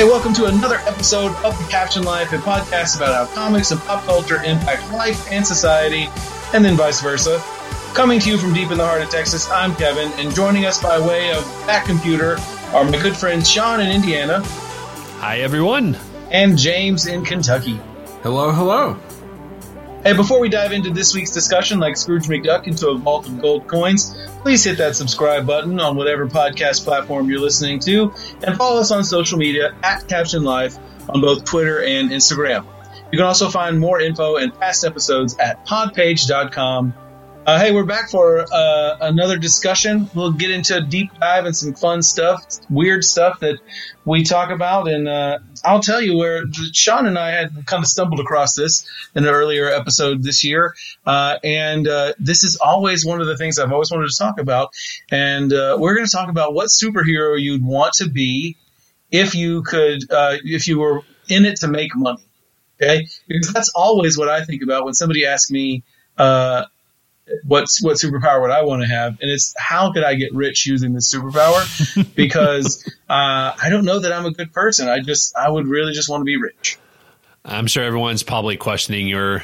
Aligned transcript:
Hey, 0.00 0.06
welcome 0.06 0.32
to 0.32 0.46
another 0.46 0.76
episode 0.86 1.36
of 1.44 1.58
The 1.58 1.68
Caption 1.68 2.04
Life, 2.04 2.32
a 2.32 2.38
podcast 2.38 2.96
about 2.96 3.12
how 3.28 3.34
comics 3.34 3.70
and 3.70 3.78
pop 3.82 4.02
culture 4.04 4.42
impact 4.42 4.90
life 4.92 5.30
and 5.30 5.46
society, 5.46 6.08
and 6.54 6.64
then 6.64 6.74
vice 6.74 7.02
versa. 7.02 7.38
Coming 7.92 8.18
to 8.20 8.30
you 8.30 8.38
from 8.38 8.54
deep 8.54 8.70
in 8.70 8.78
the 8.78 8.86
heart 8.86 9.02
of 9.02 9.10
Texas, 9.10 9.46
I'm 9.50 9.74
Kevin, 9.76 10.10
and 10.12 10.34
joining 10.34 10.64
us 10.64 10.82
by 10.82 10.98
way 10.98 11.32
of 11.32 11.44
that 11.66 11.84
computer 11.84 12.38
are 12.72 12.82
my 12.82 12.98
good 13.02 13.14
friends 13.14 13.46
Sean 13.50 13.82
in 13.82 13.90
Indiana 13.90 14.40
Hi, 15.18 15.40
everyone. 15.40 15.98
and 16.30 16.56
James 16.56 17.06
in 17.06 17.22
Kentucky. 17.22 17.78
Hello, 18.22 18.52
hello. 18.52 18.98
Hey, 20.02 20.14
before 20.14 20.40
we 20.40 20.48
dive 20.48 20.72
into 20.72 20.88
this 20.88 21.14
week's 21.14 21.30
discussion, 21.30 21.78
like 21.78 21.94
Scrooge 21.94 22.26
McDuck 22.26 22.66
into 22.66 22.88
a 22.88 22.96
vault 22.96 23.26
of 23.26 23.38
gold 23.38 23.68
coins, 23.68 24.16
please 24.40 24.64
hit 24.64 24.78
that 24.78 24.96
subscribe 24.96 25.46
button 25.46 25.78
on 25.78 25.94
whatever 25.94 26.26
podcast 26.26 26.84
platform 26.84 27.28
you're 27.28 27.38
listening 27.38 27.80
to, 27.80 28.10
and 28.42 28.56
follow 28.56 28.80
us 28.80 28.90
on 28.90 29.04
social 29.04 29.36
media 29.36 29.74
at 29.82 30.08
Caption 30.08 30.42
Life 30.42 30.78
on 31.10 31.20
both 31.20 31.44
Twitter 31.44 31.84
and 31.84 32.08
Instagram. 32.08 32.64
You 33.12 33.18
can 33.18 33.26
also 33.26 33.50
find 33.50 33.78
more 33.78 34.00
info 34.00 34.36
and 34.36 34.58
past 34.58 34.84
episodes 34.84 35.36
at 35.38 35.66
podpage.com. 35.66 36.94
Uh, 37.46 37.58
hey, 37.58 37.72
we're 37.72 37.84
back 37.84 38.10
for 38.10 38.44
uh, 38.52 38.98
another 39.00 39.38
discussion. 39.38 40.10
We'll 40.14 40.32
get 40.32 40.50
into 40.50 40.76
a 40.76 40.82
deep 40.82 41.10
dive 41.18 41.46
and 41.46 41.56
some 41.56 41.72
fun 41.72 42.02
stuff, 42.02 42.44
weird 42.68 43.02
stuff 43.02 43.40
that 43.40 43.58
we 44.04 44.24
talk 44.24 44.50
about. 44.50 44.88
And 44.88 45.08
uh, 45.08 45.38
I'll 45.64 45.80
tell 45.80 46.02
you 46.02 46.18
where 46.18 46.44
Sean 46.74 47.06
and 47.06 47.18
I 47.18 47.30
had 47.30 47.64
kind 47.64 47.82
of 47.82 47.86
stumbled 47.86 48.20
across 48.20 48.54
this 48.54 48.86
in 49.14 49.24
an 49.24 49.34
earlier 49.34 49.68
episode 49.68 50.22
this 50.22 50.44
year. 50.44 50.74
Uh, 51.06 51.38
and 51.42 51.88
uh, 51.88 52.12
this 52.18 52.44
is 52.44 52.56
always 52.56 53.06
one 53.06 53.22
of 53.22 53.26
the 53.26 53.38
things 53.38 53.58
I've 53.58 53.72
always 53.72 53.90
wanted 53.90 54.10
to 54.10 54.18
talk 54.18 54.38
about. 54.38 54.74
And 55.10 55.50
uh, 55.50 55.78
we're 55.80 55.94
going 55.94 56.06
to 56.06 56.12
talk 56.12 56.28
about 56.28 56.52
what 56.52 56.68
superhero 56.68 57.40
you'd 57.40 57.64
want 57.64 57.94
to 57.94 58.10
be 58.10 58.58
if 59.10 59.34
you 59.34 59.62
could, 59.62 60.04
if 60.10 60.68
you 60.68 60.78
were 60.78 61.02
in 61.28 61.46
it 61.46 61.56
to 61.60 61.68
make 61.68 61.96
money. 61.96 62.22
Okay. 62.82 63.06
Because 63.26 63.52
that's 63.52 63.72
always 63.74 64.18
what 64.18 64.28
I 64.28 64.44
think 64.44 64.62
about 64.62 64.84
when 64.84 64.92
somebody 64.92 65.24
asks 65.24 65.50
me, 65.50 65.84
what's 67.44 67.82
what 67.82 67.96
superpower 67.96 68.42
would 68.42 68.50
I 68.50 68.62
want 68.62 68.82
to 68.82 68.88
have? 68.88 69.18
And 69.20 69.30
it's 69.30 69.54
how 69.58 69.92
could 69.92 70.04
I 70.04 70.14
get 70.14 70.34
rich 70.34 70.66
using 70.66 70.92
this 70.92 71.12
superpower? 71.12 72.14
because 72.14 72.84
uh, 73.08 73.52
I 73.60 73.68
don't 73.70 73.84
know 73.84 74.00
that 74.00 74.12
I'm 74.12 74.26
a 74.26 74.32
good 74.32 74.52
person. 74.52 74.88
I 74.88 75.00
just 75.00 75.36
I 75.36 75.50
would 75.50 75.66
really 75.66 75.92
just 75.92 76.08
want 76.08 76.20
to 76.20 76.24
be 76.24 76.36
rich. 76.36 76.78
I'm 77.44 77.66
sure 77.66 77.82
everyone's 77.82 78.22
probably 78.22 78.56
questioning 78.56 79.06
your 79.06 79.42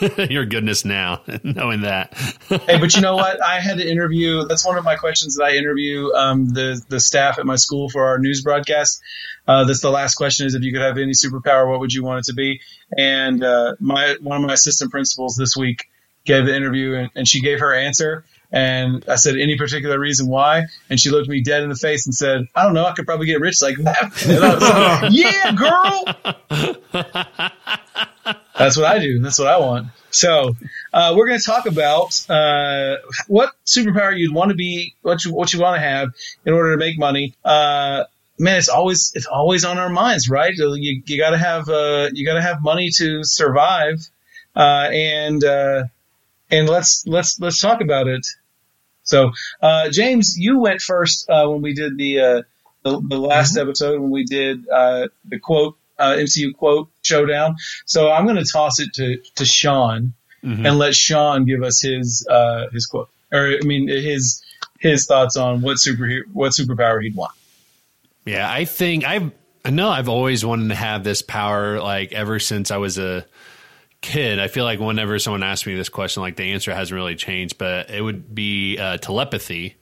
your 0.30 0.46
goodness 0.46 0.84
now, 0.84 1.22
knowing 1.42 1.82
that. 1.82 2.14
hey, 2.48 2.78
but 2.78 2.94
you 2.94 3.02
know 3.02 3.16
what? 3.16 3.42
I 3.42 3.60
had 3.60 3.78
to 3.78 3.88
interview. 3.88 4.44
That's 4.46 4.64
one 4.64 4.78
of 4.78 4.84
my 4.84 4.96
questions 4.96 5.36
that 5.36 5.44
I 5.44 5.56
interview 5.56 6.12
um, 6.12 6.48
the 6.48 6.80
the 6.88 7.00
staff 7.00 7.38
at 7.38 7.46
my 7.46 7.56
school 7.56 7.88
for 7.88 8.06
our 8.06 8.18
news 8.18 8.42
broadcast. 8.42 9.00
Uh, 9.46 9.64
that's 9.64 9.80
the 9.80 9.90
last 9.90 10.14
question: 10.14 10.46
is 10.46 10.54
if 10.54 10.62
you 10.62 10.72
could 10.72 10.82
have 10.82 10.98
any 10.98 11.12
superpower, 11.12 11.68
what 11.68 11.80
would 11.80 11.92
you 11.92 12.04
want 12.04 12.20
it 12.20 12.24
to 12.26 12.34
be? 12.34 12.60
And 12.96 13.42
uh, 13.42 13.74
my 13.80 14.16
one 14.20 14.42
of 14.42 14.46
my 14.46 14.54
assistant 14.54 14.90
principals 14.90 15.36
this 15.36 15.56
week 15.56 15.88
gave 16.24 16.46
the 16.46 16.54
interview, 16.54 16.94
and, 16.94 17.10
and 17.14 17.28
she 17.28 17.40
gave 17.40 17.60
her 17.60 17.74
answer. 17.74 18.24
And 18.52 19.04
I 19.08 19.14
said, 19.14 19.36
any 19.36 19.56
particular 19.56 19.98
reason 19.98 20.26
why? 20.28 20.64
And 20.88 20.98
she 20.98 21.10
looked 21.10 21.28
me 21.28 21.40
dead 21.40 21.62
in 21.62 21.68
the 21.68 21.76
face 21.76 22.06
and 22.06 22.14
said, 22.14 22.48
I 22.54 22.64
don't 22.64 22.74
know. 22.74 22.84
I 22.84 22.92
could 22.92 23.06
probably 23.06 23.26
get 23.26 23.40
rich 23.40 23.62
like 23.62 23.76
that. 23.78 24.26
And 24.28 24.44
I 24.44 24.54
was 24.54 24.62
like, 24.62 25.12
yeah, 25.12 25.52
girl. 25.52 26.04
That's 28.58 28.76
what 28.76 28.86
I 28.86 28.98
do. 28.98 29.20
That's 29.20 29.38
what 29.38 29.48
I 29.48 29.58
want. 29.58 29.88
So 30.10 30.56
uh, 30.92 31.14
we're 31.16 31.28
going 31.28 31.38
to 31.38 31.44
talk 31.44 31.66
about 31.66 32.28
uh, 32.28 32.96
what 33.28 33.52
superpower 33.64 34.16
you'd 34.16 34.34
want 34.34 34.50
to 34.50 34.56
be, 34.56 34.94
what 35.02 35.24
you 35.24 35.32
what 35.32 35.52
you 35.52 35.60
want 35.60 35.76
to 35.76 35.80
have 35.80 36.10
in 36.44 36.52
order 36.52 36.72
to 36.72 36.76
make 36.76 36.98
money. 36.98 37.34
Uh, 37.44 38.04
man, 38.38 38.58
it's 38.58 38.68
always 38.68 39.12
it's 39.14 39.26
always 39.26 39.64
on 39.64 39.78
our 39.78 39.88
minds, 39.88 40.28
right? 40.28 40.52
You, 40.54 41.02
you 41.06 41.18
got 41.18 41.30
to 41.30 41.38
have 41.38 41.68
uh, 41.68 42.08
you 42.12 42.26
got 42.26 42.34
to 42.34 42.42
have 42.42 42.60
money 42.62 42.90
to 42.96 43.20
survive, 43.22 44.00
uh, 44.56 44.88
and 44.92 45.44
uh, 45.44 45.84
and 46.50 46.68
let's 46.68 47.04
let's 47.06 47.38
let's 47.40 47.60
talk 47.60 47.80
about 47.80 48.06
it. 48.08 48.26
So, 49.02 49.32
uh, 49.62 49.90
James, 49.90 50.36
you 50.38 50.58
went 50.60 50.80
first 50.80 51.28
uh, 51.28 51.46
when 51.48 51.62
we 51.62 51.74
did 51.74 51.96
the 51.96 52.20
uh, 52.20 52.42
the, 52.84 53.00
the 53.00 53.18
last 53.18 53.56
Mm-hmm. 53.56 53.68
episode 53.68 54.00
when 54.00 54.10
we 54.10 54.24
did 54.24 54.68
uh, 54.68 55.08
the 55.24 55.38
quote 55.38 55.76
uh, 55.98 56.12
MCU 56.16 56.54
quote 56.54 56.88
showdown. 57.02 57.56
So 57.86 58.10
I'm 58.10 58.24
going 58.24 58.36
to 58.36 58.44
toss 58.50 58.80
it 58.80 58.92
to 58.94 59.18
to 59.36 59.44
Sean 59.44 60.14
Mhm. 60.42 60.66
and 60.66 60.78
let 60.78 60.94
Sean 60.94 61.44
give 61.44 61.62
us 61.62 61.82
his 61.82 62.26
uh, 62.30 62.68
his 62.72 62.86
quote, 62.86 63.10
or 63.30 63.56
I 63.62 63.64
mean 63.64 63.88
his 63.88 64.42
his 64.78 65.06
thoughts 65.06 65.36
on 65.36 65.60
what 65.60 65.78
super 65.78 66.08
what 66.32 66.52
superpower 66.52 67.02
he'd 67.02 67.14
want. 67.14 67.32
Yeah, 68.24 68.50
I 68.50 68.64
think 68.64 69.04
I've 69.04 69.32
I 69.66 69.70
know 69.70 69.90
I've 69.90 70.08
always 70.08 70.42
wanted 70.44 70.68
to 70.68 70.74
have 70.76 71.04
this 71.04 71.20
power 71.20 71.78
like 71.80 72.12
ever 72.12 72.38
since 72.38 72.70
I 72.70 72.78
was 72.78 72.96
a 72.96 73.26
kid. 74.00 74.38
I 74.38 74.48
feel 74.48 74.64
like 74.64 74.80
whenever 74.80 75.18
someone 75.18 75.42
asks 75.42 75.66
me 75.66 75.74
this 75.74 75.88
question, 75.88 76.22
like 76.22 76.36
the 76.36 76.52
answer 76.52 76.74
hasn't 76.74 76.94
really 76.94 77.16
changed, 77.16 77.58
but 77.58 77.90
it 77.90 78.00
would 78.00 78.34
be 78.34 78.78
uh, 78.78 78.98
telepathy. 78.98 79.76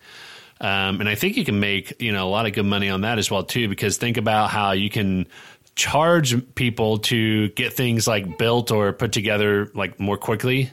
Um, 0.60 1.00
and 1.00 1.08
I 1.08 1.14
think 1.14 1.36
you 1.36 1.44
can 1.44 1.60
make 1.60 2.00
you 2.00 2.12
know 2.12 2.26
a 2.26 2.30
lot 2.30 2.46
of 2.46 2.52
good 2.52 2.66
money 2.66 2.90
on 2.90 3.02
that 3.02 3.18
as 3.18 3.30
well 3.30 3.44
too. 3.44 3.68
Because 3.68 3.96
think 3.96 4.16
about 4.16 4.50
how 4.50 4.72
you 4.72 4.90
can 4.90 5.26
charge 5.76 6.54
people 6.56 6.98
to 6.98 7.48
get 7.50 7.72
things 7.72 8.08
like 8.08 8.38
built 8.38 8.72
or 8.72 8.92
put 8.92 9.12
together 9.12 9.70
like 9.74 10.00
more 10.00 10.16
quickly. 10.16 10.70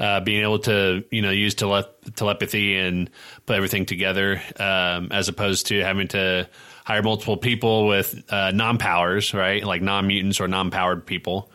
Uh, 0.00 0.20
being 0.20 0.42
able 0.42 0.60
to 0.60 1.04
you 1.10 1.20
know 1.20 1.30
use 1.30 1.54
tele- 1.54 1.88
telepathy 2.14 2.76
and 2.76 3.10
put 3.46 3.56
everything 3.56 3.84
together, 3.84 4.40
um, 4.58 5.08
as 5.10 5.28
opposed 5.28 5.66
to 5.66 5.80
having 5.82 6.06
to 6.06 6.48
hire 6.84 7.02
multiple 7.02 7.36
people 7.36 7.86
with 7.88 8.22
uh, 8.30 8.52
non 8.52 8.78
powers, 8.78 9.34
right? 9.34 9.64
Like 9.64 9.82
non 9.82 10.06
mutants 10.06 10.40
or 10.40 10.46
non 10.46 10.70
powered 10.70 11.04
people. 11.04 11.50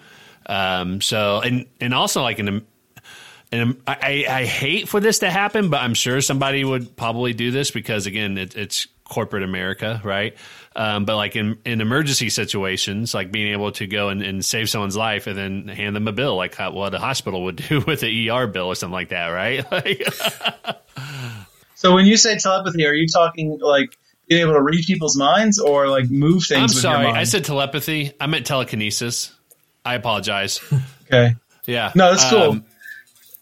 Um, 0.45 1.01
so 1.01 1.39
and 1.39 1.65
and 1.79 1.93
also 1.93 2.21
like 2.21 2.39
an 2.39 2.65
and 3.53 3.81
I, 3.85 4.25
I 4.27 4.45
hate 4.45 4.89
for 4.89 4.99
this 4.99 5.19
to 5.19 5.29
happen, 5.29 5.69
but 5.69 5.79
I'm 5.81 5.93
sure 5.93 6.21
somebody 6.21 6.63
would 6.63 6.95
probably 6.95 7.33
do 7.33 7.51
this 7.51 7.69
because 7.69 8.07
again, 8.07 8.35
it, 8.39 8.55
it's 8.55 8.87
corporate 9.03 9.43
America, 9.43 10.01
right? 10.03 10.35
Um, 10.75 11.05
but 11.05 11.17
like 11.17 11.35
in, 11.35 11.59
in 11.63 11.79
emergency 11.79 12.29
situations, 12.29 13.13
like 13.13 13.31
being 13.31 13.51
able 13.51 13.71
to 13.73 13.85
go 13.85 14.09
and, 14.09 14.23
and 14.23 14.43
save 14.43 14.71
someone's 14.71 14.97
life 14.97 15.27
and 15.27 15.37
then 15.37 15.67
hand 15.67 15.95
them 15.95 16.07
a 16.07 16.11
bill, 16.11 16.35
like 16.35 16.55
how, 16.55 16.71
what 16.71 16.95
a 16.95 16.99
hospital 16.99 17.43
would 17.43 17.55
do 17.69 17.81
with 17.81 18.01
an 18.01 18.29
ER 18.29 18.47
bill 18.47 18.67
or 18.67 18.75
something 18.75 18.93
like 18.93 19.09
that, 19.09 19.27
right? 19.27 19.63
Like, 19.71 20.03
So 21.75 21.93
when 21.93 22.05
you 22.05 22.15
say 22.17 22.37
telepathy, 22.37 22.87
are 22.87 22.93
you 22.93 23.07
talking 23.07 23.59
like 23.59 23.97
being 24.27 24.41
able 24.41 24.53
to 24.53 24.61
read 24.61 24.85
people's 24.85 25.17
minds 25.17 25.59
or 25.59 25.89
like 25.89 26.09
move 26.09 26.43
things? 26.47 26.57
I'm 26.57 26.63
with 26.63 26.71
sorry, 26.71 26.97
your 26.99 27.07
mind? 27.09 27.17
I 27.17 27.25
said 27.25 27.43
telepathy. 27.43 28.13
I 28.21 28.27
meant 28.27 28.45
telekinesis. 28.45 29.33
I 29.85 29.95
apologize. 29.95 30.59
okay. 31.05 31.35
Yeah, 31.65 31.91
No, 31.95 32.11
that's 32.11 32.29
cool. 32.29 32.41
Um, 32.41 32.65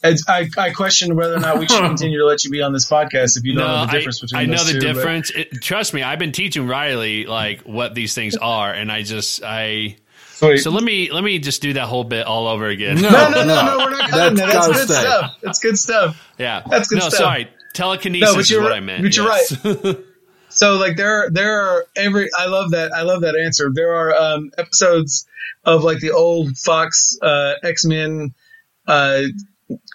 It's, 0.04 0.28
I, 0.28 0.48
I 0.58 0.72
question 0.72 1.16
whether 1.16 1.36
or 1.36 1.40
not 1.40 1.60
we 1.60 1.68
should 1.68 1.80
continue 1.88 2.20
to 2.20 2.26
let 2.26 2.44
you 2.44 2.50
be 2.52 2.62
on 2.62 2.74
this 2.74 2.90
podcast 2.90 3.38
if 3.38 3.44
you 3.44 3.54
don't 3.56 3.68
know 3.68 3.86
the 3.86 3.92
I- 3.92 3.92
difference 3.92 4.20
between 4.20 4.42
I, 4.42 4.46
know 4.46 4.64
the 4.64 4.74
two, 4.74 4.80
difference. 4.80 5.30
It, 5.32 5.62
trust 5.62 5.94
me, 5.94 6.02
I've 6.04 6.18
been 6.20 6.32
teaching 6.32 6.68
Riley 6.68 7.26
like 7.26 7.62
what 7.62 7.94
these 7.96 8.14
things 8.16 8.36
are, 8.38 8.72
and 8.74 8.92
I 8.92 9.04
just 9.04 9.44
I. 9.44 9.98
Sweet. 10.34 10.58
So 10.58 10.72
let 10.72 10.84
me 10.84 11.12
let 11.12 11.24
me 11.24 11.38
just 11.38 11.62
do 11.62 11.74
that 11.74 11.86
whole 11.86 12.04
bit 12.04 12.26
all 12.26 12.48
over 12.48 12.66
again. 12.68 13.00
No, 13.00 13.10
no, 13.12 13.30
no, 13.30 13.44
no, 13.46 13.66
no, 13.66 13.78
we're 13.78 13.90
not 13.92 14.10
cutting 14.10 14.38
that. 14.38 14.48
That's 14.54 14.68
That's 14.68 14.78
good 14.80 14.88
stay. 14.90 15.02
stuff. 15.02 15.32
That's 15.44 15.60
good 15.60 15.78
stuff. 15.78 16.32
Yeah, 16.40 16.64
That's 16.68 16.88
good 16.88 16.96
no, 17.00 17.10
stuff. 17.10 17.14
sorry, 17.20 17.48
telekinesis 17.76 18.28
No, 18.30 18.34
but 18.36 18.40
is 18.42 18.50
you're 18.50 18.62
what 18.64 18.70
right- 18.72 18.78
I 18.78 18.80
meant. 18.80 19.04
but 19.04 19.16
you're 19.16 19.28
yes. 19.28 19.56
So 20.52 20.76
like 20.78 20.98
there 20.98 21.30
there 21.32 21.62
are 21.62 21.86
every 21.96 22.30
I 22.38 22.48
love 22.48 22.72
that 22.72 22.92
I 22.94 23.02
love 23.04 23.22
that 23.22 23.36
answer. 23.36 23.72
There 23.74 23.94
are 23.94 24.16
um, 24.16 24.52
episodes 24.58 25.28
of 25.66 25.84
like 25.84 26.00
the 26.00 26.12
old 26.12 26.58
Fox 26.58 27.18
uh, 27.22 27.54
X 27.64 27.86
Men 27.86 28.34
uh, 28.88 29.24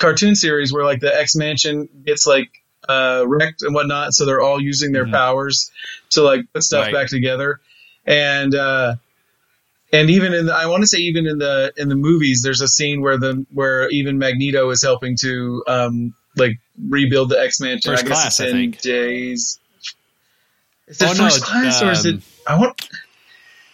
cartoon 0.01 0.35
series 0.35 0.73
where 0.73 0.85
like 0.85 1.01
the 1.01 1.15
X 1.15 1.37
Mansion 1.37 1.89
gets 2.05 2.27
like 2.27 2.49
uh, 2.89 3.25
wrecked 3.27 3.63
and 3.63 3.75
whatnot, 3.75 4.13
so 4.15 4.25
they're 4.25 4.41
all 4.41 4.61
using 4.61 4.93
their 4.93 5.07
Mhm. 5.07 5.13
powers 5.13 5.71
to 6.11 6.23
like 6.23 6.41
put 6.53 6.63
stuff 6.63 6.87
Right. 6.87 6.93
back 6.95 7.09
together, 7.09 7.61
and 8.07 8.55
uh, 8.55 8.95
and 9.93 10.09
even 10.11 10.33
in 10.35 10.47
the, 10.47 10.55
I 10.55 10.67
want 10.67 10.83
to 10.83 10.87
say 10.87 10.99
even 10.99 11.27
in 11.27 11.39
the 11.39 11.73
in 11.77 11.89
the 11.89 11.97
movies, 11.97 12.43
there's 12.43 12.61
a 12.61 12.69
scene 12.69 13.03
where 13.03 13.19
the 13.19 13.45
where 13.53 13.89
even 13.91 14.19
Magneto 14.19 14.71
is 14.71 14.83
helping 14.83 15.17
to 15.21 15.65
um, 15.67 16.15
like 16.37 16.59
rebuild 16.89 17.29
the 17.29 17.41
X 17.41 17.61
Mansion. 17.61 17.93
First 17.93 18.05
I 18.05 18.09
guess 18.09 18.21
Class, 18.23 18.41
I 18.41 18.51
think. 18.51 18.81
Days. 18.81 19.59
Is 20.89 21.01
it 21.01 21.05
Oh, 21.09 21.15
first 21.15 21.37
it's, 21.39 21.45
class 21.45 21.83
or 21.83 21.91
is 21.93 22.05
it? 22.07 22.15
um, 22.17 22.23
I 22.47 22.59
want. 22.59 22.89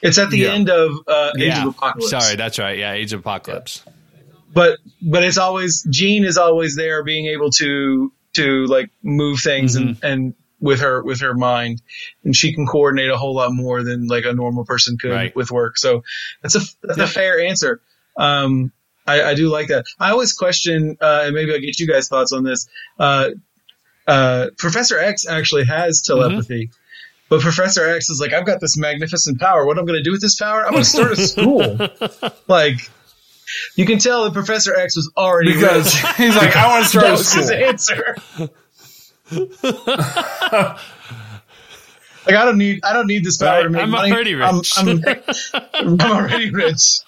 It's 0.00 0.18
at 0.18 0.30
the 0.30 0.38
Yeah. 0.38 0.52
end 0.52 0.68
of 0.70 0.92
uh, 1.06 1.30
Age 1.36 1.42
yeah, 1.48 1.62
of 1.66 1.74
Apocalypse. 1.76 2.10
sorry, 2.10 2.36
that's 2.36 2.58
right. 2.58 2.78
Yeah, 2.78 2.92
Age 2.92 3.12
of 3.12 3.20
Apocalypse. 3.20 3.82
but 4.52 4.78
but 5.00 5.22
it's 5.22 5.38
always 5.38 5.82
Jean 5.88 6.24
is 6.24 6.36
always 6.38 6.74
there, 6.76 7.02
being 7.04 7.26
able 7.26 7.50
to 7.52 8.12
to 8.34 8.66
like 8.66 8.90
move 9.02 9.40
things 9.40 9.76
and 9.76 9.90
Mm-hmm. 9.96 10.06
and 10.06 10.34
with 10.58 10.80
her 10.80 11.02
with 11.02 11.20
her 11.20 11.34
mind, 11.34 11.82
and 12.24 12.34
she 12.36 12.52
can 12.54 12.66
coordinate 12.66 13.10
a 13.10 13.16
whole 13.16 13.34
lot 13.34 13.52
more 13.52 13.82
than 13.82 14.06
like 14.06 14.24
a 14.24 14.32
normal 14.32 14.64
person 14.64 14.96
could 14.96 15.10
Right. 15.10 15.34
with 15.36 15.50
work. 15.50 15.76
So 15.76 16.02
that's 16.40 16.54
a 16.56 16.60
that's 16.82 16.98
Yeah. 16.98 17.04
a 17.04 17.08
fair 17.08 17.40
answer. 17.44 17.80
Um, 18.16 18.72
I, 19.06 19.22
I 19.22 19.34
do 19.34 19.48
like 19.50 19.68
that. 19.68 19.84
I 19.98 20.10
always 20.12 20.32
question, 20.32 20.96
uh, 21.00 21.22
and 21.24 21.34
maybe 21.34 21.52
I'll 21.52 21.58
get 21.60 21.78
you 21.80 21.86
guys 21.88 22.08
thoughts 22.08 22.32
on 22.32 22.44
this. 22.44 22.68
Uh, 22.98 23.30
uh, 24.06 24.48
Professor 24.56 24.98
X 24.98 25.26
actually 25.26 25.64
has 25.64 26.00
telepathy, 26.02 26.70
But 27.32 27.40
Professor 27.40 27.88
X 27.88 28.11
is 28.11 28.20
like, 28.20 28.34
I've 28.34 28.44
got 28.44 28.61
this 28.61 28.76
magnificent 28.76 29.40
power. 29.40 29.64
What 29.64 29.79
am 29.79 29.81
I'm 29.81 29.87
going 29.87 29.99
to 29.99 30.02
do 30.02 30.12
with 30.12 30.20
this 30.20 30.38
power? 30.38 30.67
I'm 30.67 30.73
going 30.73 30.84
to 30.84 30.90
start 30.90 31.12
a 31.12 31.17
school. 31.17 31.79
like, 32.46 32.90
you 33.75 33.87
can 33.87 33.99
tell 33.99 34.25
that 34.25 34.34
Professor 34.34 34.76
X 34.76 34.96
was 34.96 35.11
already 35.17 35.55
because 35.55 35.94
rich. 35.94 36.12
he's 36.19 36.37
like, 36.37 36.55
I 36.55 36.69
want 36.69 36.84
to 36.84 36.90
start 36.90 37.06
that 37.06 37.08
a 37.08 37.12
was 37.12 37.32
his 37.32 37.46
school. 37.46 37.64
answer. 37.64 38.17
like, 42.26 42.37
I 42.37 42.44
don't 42.44 42.58
need, 42.58 42.81
I 42.84 42.93
don't 42.93 43.06
need 43.06 43.25
this 43.25 43.38
power 43.38 43.49
Right, 43.49 43.62
to 43.62 43.70
make 43.70 43.81
I'm 43.82 43.88
money. 43.90 44.12
already 44.12 44.34
I'm, 44.34 44.58
rich. 44.58 44.75
I'm, 44.76 45.02
I'm 45.73 45.99
already 46.02 46.50
rich. 46.50 46.99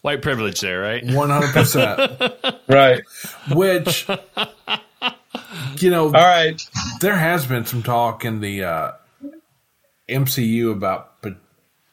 White 0.00 0.22
privilege 0.22 0.62
there, 0.62 0.80
right? 0.80 1.04
One 1.04 1.28
hundred 1.28 1.52
percent. 1.52 2.10
Right. 2.66 3.02
Which, 3.52 4.08
you 5.76 5.90
know, 5.90 6.06
All 6.06 6.12
right. 6.12 6.58
there 7.02 7.16
has 7.16 7.44
been 7.44 7.66
some 7.66 7.82
talk 7.82 8.24
in 8.24 8.40
the 8.40 8.64
uh, 8.64 8.92
MCU 10.10 10.72
about 10.72 11.22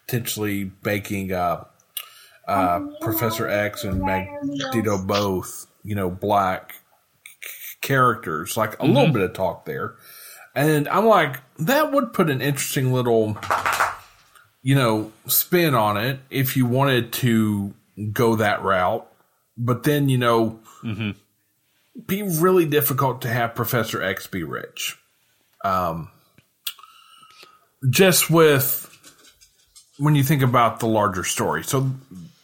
potentially 0.07 0.65
baking 0.65 1.31
uh, 1.31 1.65
uh, 2.47 2.79
Professor 3.01 3.47
X 3.47 3.83
and 3.83 4.01
Magneto 4.01 4.97
both, 4.97 5.67
you 5.83 5.95
know, 5.95 6.09
black 6.09 6.75
characters. 7.81 8.57
Like 8.57 8.81
a 8.81 8.85
little 8.85 9.11
bit 9.13 9.21
of 9.21 9.33
talk 9.33 9.65
there, 9.65 9.95
and 10.55 10.87
I'm 10.89 11.05
like, 11.05 11.41
that 11.59 11.91
would 11.91 12.13
put 12.13 12.29
an 12.29 12.41
interesting 12.41 12.91
little, 12.91 13.37
you 14.63 14.75
know, 14.75 15.11
spin 15.27 15.75
on 15.75 15.97
it 15.97 16.19
if 16.29 16.57
you 16.57 16.65
wanted 16.65 17.13
to 17.13 17.73
go 18.11 18.35
that 18.37 18.63
route. 18.63 19.07
But 19.57 19.83
then, 19.83 20.09
you 20.09 20.17
know, 20.17 20.59
be 22.05 22.23
really 22.23 22.65
difficult 22.65 23.21
to 23.21 23.27
have 23.27 23.55
Professor 23.55 24.01
X 24.01 24.27
be 24.27 24.43
rich. 24.43 24.97
Um, 25.63 26.09
just 27.89 28.29
with 28.29 28.83
when 29.97 30.15
you 30.15 30.23
think 30.23 30.41
about 30.41 30.79
the 30.79 30.87
larger 30.87 31.23
story. 31.23 31.63
So 31.63 31.91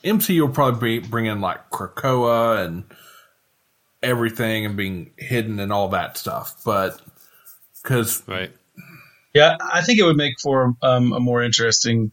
MCU 0.04 0.42
will 0.42 0.50
probably 0.50 1.00
be, 1.00 1.08
bring 1.08 1.26
in 1.28 1.42
like 1.42 1.70
Krakoa 1.70 2.66
and 2.66 2.84
everything 4.02 4.66
and 4.66 4.76
being 4.76 5.12
hidden 5.18 5.60
and 5.60 5.72
all 5.72 5.90
that 5.90 6.18
stuff. 6.18 6.62
But 6.66 7.00
because 7.82 8.22
Right. 8.28 8.52
Yeah, 9.34 9.58
I 9.60 9.82
think 9.82 10.00
it 10.00 10.04
would 10.04 10.18
make 10.18 10.40
for 10.40 10.76
um, 10.84 11.12
a 11.12 11.20
more 11.20 11.42
interesting, 11.42 12.12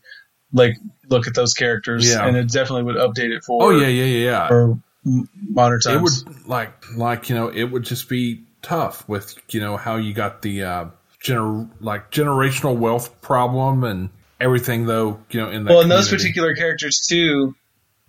like, 0.55 0.77
look 1.11 1.27
at 1.27 1.35
those 1.35 1.53
characters, 1.53 2.09
Yeah. 2.09 2.27
and 2.27 2.35
it 2.35 2.51
definitely 2.51 2.85
would 2.85 2.97
update 2.97 3.31
it 3.37 3.45
for 3.45 3.63
oh 3.63 3.71
yeah, 3.71 3.89
yeah, 3.89 4.05
yeah, 4.05 4.25
yeah. 4.25 4.49
for 4.49 4.79
m- 5.05 5.29
modern 5.51 5.81
it 5.87 6.01
would 6.01 6.49
like 6.49 6.73
like 6.97 7.29
you 7.29 7.35
know 7.35 7.49
it 7.49 7.65
would 7.65 7.83
just 7.83 8.09
be 8.09 8.45
tough 8.63 9.07
with 9.09 9.35
you 9.53 9.61
know 9.61 9.77
how 9.77 9.97
you 9.97 10.15
got 10.15 10.41
the 10.43 10.63
uh 10.63 10.85
gener- 11.25 11.69
like 11.81 12.11
generational 12.11 12.77
wealth 12.77 13.21
problem 13.21 13.85
and 13.85 14.11
everything 14.41 14.87
though 14.87 15.21
you 15.31 15.41
know 15.41 15.51
in 15.51 15.65
the 15.65 15.71
well, 15.71 15.81
in 15.83 15.89
those 15.89 16.09
particular 16.09 16.55
characters 16.55 17.07
too, 17.09 17.55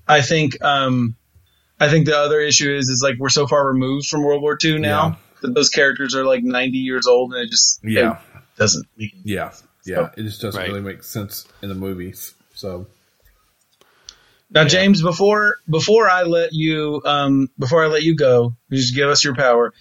I 0.07 0.21
think 0.21 0.61
um, 0.63 1.15
I 1.79 1.89
think 1.89 2.05
the 2.05 2.17
other 2.17 2.39
issue 2.39 2.71
is 2.73 2.89
is 2.89 3.01
like 3.03 3.15
we're 3.19 3.29
so 3.29 3.47
far 3.47 3.65
removed 3.67 4.07
from 4.07 4.23
World 4.23 4.41
War 4.41 4.57
II 4.63 4.79
now 4.79 5.07
Yeah. 5.07 5.15
that 5.41 5.53
those 5.55 5.69
characters 5.69 6.15
are 6.15 6.25
like 6.25 6.43
ninety 6.43 6.77
years 6.79 7.07
old, 7.07 7.33
and 7.33 7.43
it 7.43 7.49
just 7.49 7.79
Yeah. 7.83 8.19
it 8.35 8.41
doesn't. 8.57 8.85
make 8.97 9.13
any- 9.13 9.21
yeah 9.25 9.51
yeah 9.85 10.09
it 10.15 10.23
just 10.23 10.41
doesn't 10.41 10.59
Right. 10.59 10.69
really 10.69 10.81
make 10.81 11.03
sense 11.03 11.47
in 11.63 11.69
the 11.69 11.75
movies 11.75 12.33
so 12.53 12.85
Now, 14.51 14.65
James, 14.65 15.01
before 15.01 15.55
before 15.69 16.09
I 16.09 16.23
let 16.23 16.53
you 16.53 17.01
um, 17.05 17.49
before 17.57 17.83
I 17.83 17.87
let 17.87 18.03
you 18.03 18.15
go, 18.15 18.53
just 18.71 18.93
give 18.95 19.09
us 19.09 19.23
your 19.23 19.33
power. 19.35 19.73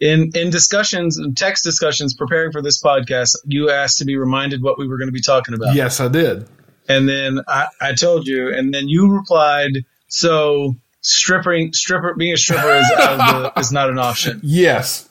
In 0.00 0.30
in 0.34 0.50
discussions, 0.50 1.18
text 1.36 1.64
discussions, 1.64 2.12
preparing 2.14 2.52
for 2.52 2.60
this 2.62 2.82
podcast, 2.82 3.36
you 3.46 3.70
asked 3.70 3.98
to 3.98 4.04
be 4.04 4.16
reminded 4.16 4.62
what 4.62 4.78
we 4.78 4.86
were 4.86 4.98
going 4.98 5.08
to 5.08 5.12
be 5.12 5.22
talking 5.22 5.54
about. 5.54 5.74
yes 5.74 6.00
I 6.00 6.08
did 6.08 6.46
And 6.88 7.08
then 7.08 7.40
I, 7.48 7.68
I 7.80 7.94
told 7.94 8.26
you, 8.26 8.52
and 8.54 8.72
then 8.74 8.88
you 8.88 9.10
replied, 9.10 9.84
"So 10.08 10.74
stripping, 11.00 11.72
stripper, 11.72 12.14
being 12.14 12.34
a 12.34 12.36
stripper 12.36 12.74
is 12.76 12.88
the, 12.96 13.00
uh, 13.00 13.50
is 13.60 13.72
not 13.72 13.88
an 13.88 13.98
option." 13.98 14.40
yes 14.42 15.08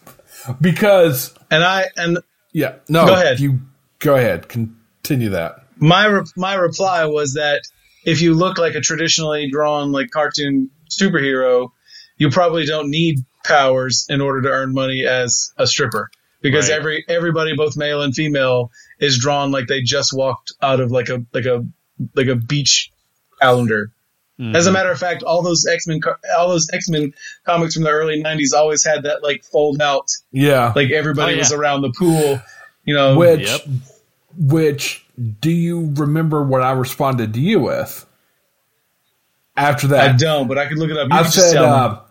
because 0.61 1.33
And 1.49 1.63
I 1.63 1.85
and 1.97 2.19
yeah 2.53 2.75
no 2.87 3.07
Go 3.07 3.13
ahead. 3.15 3.39
you 3.39 3.59
go 3.99 4.15
ahead 4.15 4.47
continue 4.47 5.29
that 5.29 5.65
my 5.77 6.05
re- 6.05 6.23
my 6.37 6.53
reply 6.53 7.05
was 7.05 7.33
that 7.33 7.61
if 8.05 8.21
you 8.21 8.33
look 8.35 8.57
like 8.59 8.75
a 8.75 8.81
traditionally 8.81 9.49
drawn 9.49 9.91
like 9.91 10.11
cartoon 10.11 10.69
superhero, 10.91 11.71
you 12.17 12.29
probably 12.29 12.65
don't 12.65 12.89
need 12.91 13.19
powers 13.45 14.05
in 14.09 14.21
order 14.21 14.41
to 14.43 14.49
earn 14.49 14.73
money 14.73 15.05
as 15.05 15.53
a 15.57 15.65
stripper 15.67 16.09
because 16.41 16.69
Right. 16.69 16.77
every 16.77 17.05
everybody 17.07 17.55
both 17.55 17.77
male 17.77 18.01
and 18.01 18.13
female 18.13 18.71
is 18.99 19.17
drawn 19.19 19.51
like 19.51 19.67
they 19.67 19.81
just 19.81 20.11
walked 20.13 20.53
out 20.61 20.79
of 20.79 20.91
like 20.91 21.09
a 21.09 21.23
like 21.33 21.45
a 21.45 21.65
like 22.15 22.27
a 22.27 22.35
beach 22.35 22.91
calendar. 23.41 23.91
As 24.37 24.67
a 24.67 24.71
matter 24.73 24.91
of 24.91 24.99
fact, 24.99 25.23
all 25.23 25.41
those 25.41 25.65
X 25.65 25.87
Men 25.87 26.01
all 26.37 26.49
those 26.49 26.67
X 26.73 26.89
Men 26.89 27.13
comics 27.45 27.73
from 27.75 27.83
the 27.83 27.89
early 27.89 28.21
'90s 28.21 28.51
always 28.53 28.83
had 28.83 29.03
that 29.03 29.23
like 29.23 29.45
fold 29.45 29.81
out, 29.81 30.09
yeah 30.33 30.73
like 30.75 30.91
everybody 30.91 31.31
Oh, 31.31 31.35
yeah. 31.35 31.39
was 31.41 31.53
around 31.53 31.83
the 31.83 31.91
pool, 31.91 32.41
you 32.83 32.93
know. 32.93 33.17
which 33.17 33.47
Yep. 33.47 33.61
which 34.37 35.05
do 35.39 35.49
you 35.49 35.93
remember 35.95 36.43
what 36.43 36.61
I 36.63 36.71
responded 36.73 37.33
to 37.35 37.39
you 37.39 37.61
with 37.61 38.05
after 39.55 39.87
that 39.87 40.09
I 40.09 40.17
don't, 40.17 40.47
but 40.49 40.57
I 40.57 40.65
could 40.67 40.77
look 40.79 40.89
it 40.91 40.97
up. 40.97 41.07
You 41.09 41.15
I 41.15 41.23
can 41.23 41.31
just 41.31 41.51
said, 41.51 41.53
tell 41.53 41.73
uh, 41.73 42.01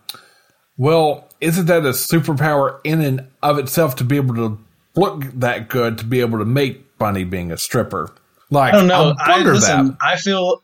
well, 0.77 1.29
isn't 1.41 1.67
that 1.67 1.85
a 1.85 1.91
superpower 1.91 2.81
in 2.85 3.01
and 3.01 3.29
of 3.43 3.59
itself 3.59 3.97
to 3.97 4.05
be 4.05 4.17
able 4.17 4.35
to 4.35 4.59
look 4.97 5.25
that 5.35 5.69
good, 5.69 5.99
to 5.99 6.05
be 6.05 6.21
able 6.21 6.39
to 6.39 6.45
make 6.45 6.85
money 6.99 7.25
being 7.25 7.53
a 7.53 7.59
stripper? 7.59 8.13
Like, 8.51 8.75
I 8.75 8.79
don't 8.79 8.87
know. 8.87 9.15
I 9.19 9.41
I, 9.41 9.43
listen. 9.43 9.87
that. 9.89 9.97
I 10.01 10.17
feel 10.17 10.63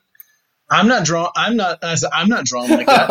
I'm 0.70 0.86
not 0.86 1.04
drawn. 1.04 1.30
I'm 1.34 1.56
not. 1.56 1.82
I 1.82 1.96
said, 1.96 2.10
I'm 2.12 2.28
not 2.28 2.44
drawn 2.44 2.70
like 2.70 2.86
that. 2.86 3.10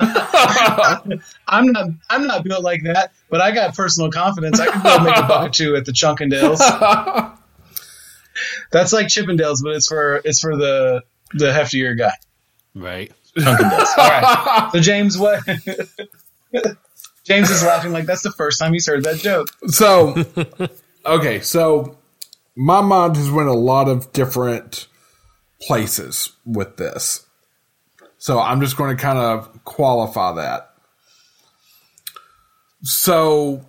I'm 1.46 1.66
not. 1.70 1.90
I'm 2.10 2.26
not 2.26 2.42
built 2.42 2.64
like 2.64 2.82
that. 2.82 3.12
But 3.30 3.40
I 3.40 3.52
got 3.52 3.76
personal 3.76 4.10
confidence. 4.10 4.58
I 4.58 4.66
can 4.66 4.82
go 4.82 4.98
make 5.04 5.16
a 5.16 5.22
buck 5.22 5.46
or 5.48 5.50
two 5.50 5.76
at 5.76 5.84
the 5.84 5.92
Chunkendales. 5.92 6.58
That's 8.72 8.92
like 8.92 9.06
Chippendales, 9.06 9.62
but 9.62 9.76
it's 9.76 9.86
for 9.86 10.20
it's 10.24 10.40
for 10.40 10.56
the 10.56 11.04
the 11.34 11.46
heftier 11.46 11.96
guy. 11.96 12.14
Right. 12.74 13.12
Chunkendales. 13.38 13.98
All 13.98 14.08
right. 14.08 14.70
So 14.72 14.80
James, 14.80 15.16
what? 15.16 15.40
James 17.24 17.50
is 17.50 17.62
laughing 17.62 17.92
like 17.92 18.06
that's 18.06 18.22
the 18.22 18.32
first 18.32 18.58
time 18.58 18.72
he's 18.72 18.86
heard 18.86 19.04
that 19.04 19.16
joke. 19.16 19.48
So, 19.68 20.14
okay, 21.06 21.40
so 21.40 21.96
my 22.56 22.80
mind 22.80 23.16
has 23.16 23.30
went 23.30 23.48
a 23.48 23.54
lot 23.54 23.88
of 23.88 24.12
different 24.12 24.88
places 25.60 26.32
with 26.44 26.76
this. 26.76 27.26
So 28.18 28.38
I'm 28.38 28.60
just 28.60 28.76
going 28.76 28.96
to 28.96 29.02
kind 29.02 29.18
of 29.18 29.64
qualify 29.64 30.32
that. 30.34 30.72
So, 32.82 33.64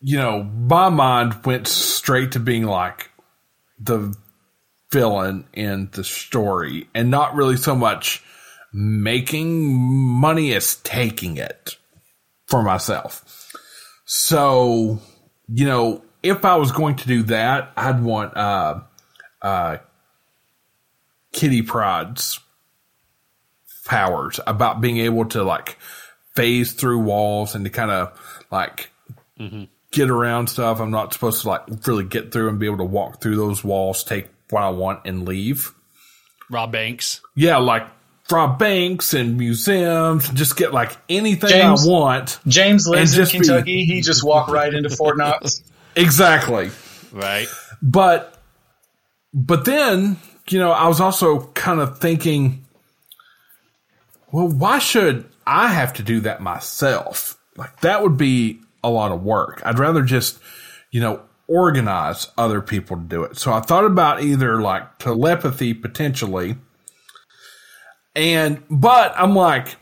you 0.00 0.16
know, 0.16 0.44
my 0.44 0.88
mind 0.88 1.44
went 1.44 1.66
straight 1.66 2.32
to 2.32 2.40
being 2.40 2.64
like 2.64 3.10
the 3.78 4.14
villain 4.90 5.44
in 5.52 5.88
the 5.92 6.04
story 6.04 6.88
and 6.94 7.10
not 7.10 7.34
really 7.34 7.56
so 7.56 7.74
much 7.74 8.22
making 8.72 9.72
money 9.72 10.52
as 10.54 10.76
taking 10.76 11.36
it 11.36 11.76
for 12.46 12.62
myself. 12.62 13.52
So, 14.04 15.00
you 15.48 15.66
know, 15.66 16.02
if 16.22 16.44
I 16.44 16.56
was 16.56 16.72
going 16.72 16.96
to 16.96 17.06
do 17.06 17.22
that, 17.24 17.72
I'd 17.76 18.02
want 18.02 18.36
uh 18.36 18.80
uh 19.42 19.78
Kitty 21.32 21.62
Pryde's 21.62 22.40
powers 23.84 24.40
about 24.46 24.80
being 24.80 24.98
able 24.98 25.24
to 25.26 25.42
like 25.42 25.78
phase 26.34 26.72
through 26.72 27.00
walls 27.00 27.54
and 27.54 27.64
to 27.64 27.70
kind 27.70 27.90
of 27.90 28.46
like 28.50 28.90
mm-hmm. 29.38 29.64
get 29.92 30.10
around 30.10 30.48
stuff. 30.48 30.80
I'm 30.80 30.90
not 30.90 31.12
supposed 31.12 31.42
to 31.42 31.48
like 31.48 31.62
really 31.86 32.04
get 32.04 32.32
through 32.32 32.48
and 32.48 32.58
be 32.58 32.66
able 32.66 32.78
to 32.78 32.84
walk 32.84 33.20
through 33.20 33.36
those 33.36 33.64
walls, 33.64 34.04
take 34.04 34.28
what 34.52 34.62
I 34.62 34.70
want 34.70 35.00
and 35.04 35.26
leave. 35.26 35.72
Rob 36.50 36.72
Banks. 36.72 37.20
Yeah, 37.36 37.58
like 37.58 37.86
rob 38.30 38.58
banks 38.60 39.12
and 39.12 39.36
museums, 39.36 40.28
just 40.30 40.56
get 40.56 40.72
like 40.72 40.96
anything 41.08 41.50
James- 41.50 41.86
I 41.86 41.90
want. 41.90 42.38
James 42.46 42.86
lives 42.86 43.12
in 43.12 43.16
just 43.18 43.32
be- 43.32 43.38
Kentucky. 43.38 43.84
He 43.84 44.00
just 44.00 44.22
walked 44.24 44.50
right 44.50 44.72
into 44.72 44.88
Fort 44.90 45.16
Knox. 45.18 45.62
Exactly. 45.96 46.70
Right. 47.12 47.48
But 47.82 48.38
but 49.34 49.64
then, 49.64 50.16
you 50.48 50.58
know, 50.58 50.70
I 50.72 50.86
was 50.88 51.00
also 51.00 51.46
kind 51.54 51.80
of 51.80 51.98
thinking, 51.98 52.64
well, 54.32 54.48
why 54.48 54.78
should 54.78 55.28
I 55.46 55.68
have 55.68 55.92
to 55.94 56.02
do 56.02 56.20
that 56.20 56.40
myself? 56.40 57.36
Like 57.56 57.80
that 57.80 58.02
would 58.02 58.16
be 58.16 58.60
a 58.82 58.90
lot 58.90 59.12
of 59.12 59.22
work. 59.22 59.60
I'd 59.64 59.78
rather 59.78 60.02
just, 60.02 60.38
you 60.90 61.00
know, 61.00 61.20
organize 61.50 62.28
other 62.38 62.62
people 62.62 62.96
to 62.96 63.02
do 63.02 63.24
it. 63.24 63.36
So 63.36 63.52
I 63.52 63.60
thought 63.60 63.84
about 63.84 64.22
either 64.22 64.62
like 64.62 64.98
telepathy 64.98 65.74
potentially. 65.74 66.56
And 68.14 68.62
but 68.70 69.12
I'm 69.16 69.34
like 69.34 69.76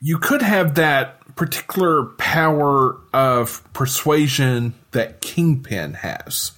you 0.00 0.18
could 0.18 0.42
have 0.42 0.74
that 0.74 1.34
particular 1.36 2.04
power 2.18 2.98
of 3.12 3.62
persuasion 3.72 4.74
that 4.92 5.20
Kingpin 5.20 5.94
has. 5.94 6.52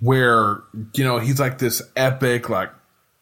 Where, 0.00 0.62
you 0.94 1.04
know, 1.04 1.18
he's 1.18 1.38
like 1.38 1.58
this 1.58 1.80
epic, 1.94 2.48
like, 2.48 2.72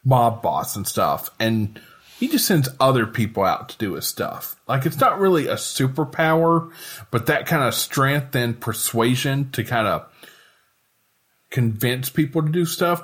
mob 0.04 0.40
boss 0.40 0.76
and 0.76 0.86
stuff. 0.86 1.28
And 1.38 1.78
he 2.20 2.28
just 2.28 2.46
sends 2.46 2.68
other 2.78 3.06
people 3.06 3.42
out 3.42 3.70
to 3.70 3.78
do 3.78 3.94
his 3.94 4.06
stuff. 4.06 4.54
Like, 4.68 4.86
it's 4.86 5.00
not 5.00 5.18
really 5.18 5.46
a 5.48 5.54
superpower, 5.54 6.70
but 7.10 7.26
that 7.26 7.46
kind 7.46 7.64
of 7.64 7.74
strength 7.74 8.36
and 8.36 8.60
persuasion 8.60 9.50
to 9.52 9.64
kind 9.64 9.88
of 9.88 10.06
convince 11.50 12.10
people 12.10 12.42
to 12.42 12.48
do 12.50 12.64
stuff 12.66 13.02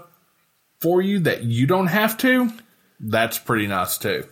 for 0.80 1.00
you 1.02 1.18
that 1.20 1.42
you 1.44 1.66
don't 1.66 1.86
have 1.88 2.18
to, 2.18 2.52
that's 3.00 3.38
pretty 3.38 3.66
nice 3.66 3.98
too. 3.98 4.24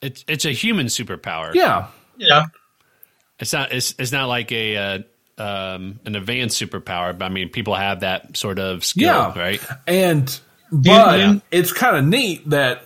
It's 0.00 0.24
it's 0.28 0.44
a 0.44 0.50
human 0.52 0.86
superpower. 0.86 1.54
Yeah. 1.54 1.86
Yeah. 2.16 2.46
It's 3.38 3.52
not 3.52 3.72
it's 3.72 3.94
it's 3.98 4.12
not 4.12 4.26
like 4.28 4.52
a 4.52 4.76
uh, 4.76 4.98
um, 5.38 6.00
an 6.04 6.14
advanced 6.16 6.60
superpower, 6.60 7.16
but 7.16 7.24
I 7.24 7.28
mean 7.28 7.48
people 7.48 7.74
have 7.74 8.00
that 8.00 8.36
sort 8.36 8.58
of 8.58 8.84
skill, 8.84 9.06
Yeah. 9.34 9.38
right? 9.38 9.60
And 9.86 10.40
but 10.72 11.18
Yeah. 11.18 11.34
it's 11.50 11.72
kind 11.72 11.96
of 11.96 12.04
neat 12.04 12.48
that 12.50 12.84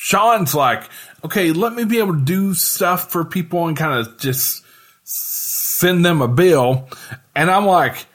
Sean's 0.00 0.54
like, 0.54 0.88
okay, 1.24 1.52
let 1.52 1.74
me 1.74 1.84
be 1.84 1.98
able 1.98 2.14
to 2.14 2.24
do 2.24 2.54
stuff 2.54 3.10
for 3.10 3.24
people 3.24 3.66
and 3.68 3.76
kind 3.76 3.98
of 3.98 4.18
just 4.18 4.64
send 5.04 6.04
them 6.04 6.22
a 6.22 6.28
bill. 6.28 6.88
And 7.34 7.50
I'm 7.50 7.66
like, 7.66 8.06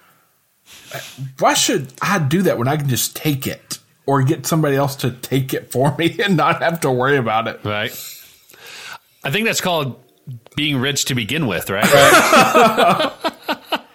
why 1.40 1.54
should 1.54 1.92
I 2.02 2.20
do 2.20 2.44
that 2.44 2.58
when 2.58 2.68
I 2.68 2.78
can 2.78 2.88
just 2.90 3.16
take 3.16 3.48
it 3.48 3.80
or 4.06 4.22
get 4.24 4.46
somebody 4.46 4.76
else 4.76 4.96
to 4.98 5.12
take 5.12 5.54
it 5.54 5.72
for 5.72 5.96
me 5.98 6.16
and 6.24 6.38
not 6.38 6.62
have 6.62 6.82
to 6.82 6.92
worry 6.92 7.18
about 7.18 7.48
it? 7.48 7.60
Right. 7.64 7.92
I 9.24 9.32
think 9.32 9.46
that's 9.46 9.62
called 9.62 10.00
being 10.56 10.78
rich 10.78 11.06
to 11.06 11.16
begin 11.16 11.48
with, 11.48 11.70
right? 11.70 11.84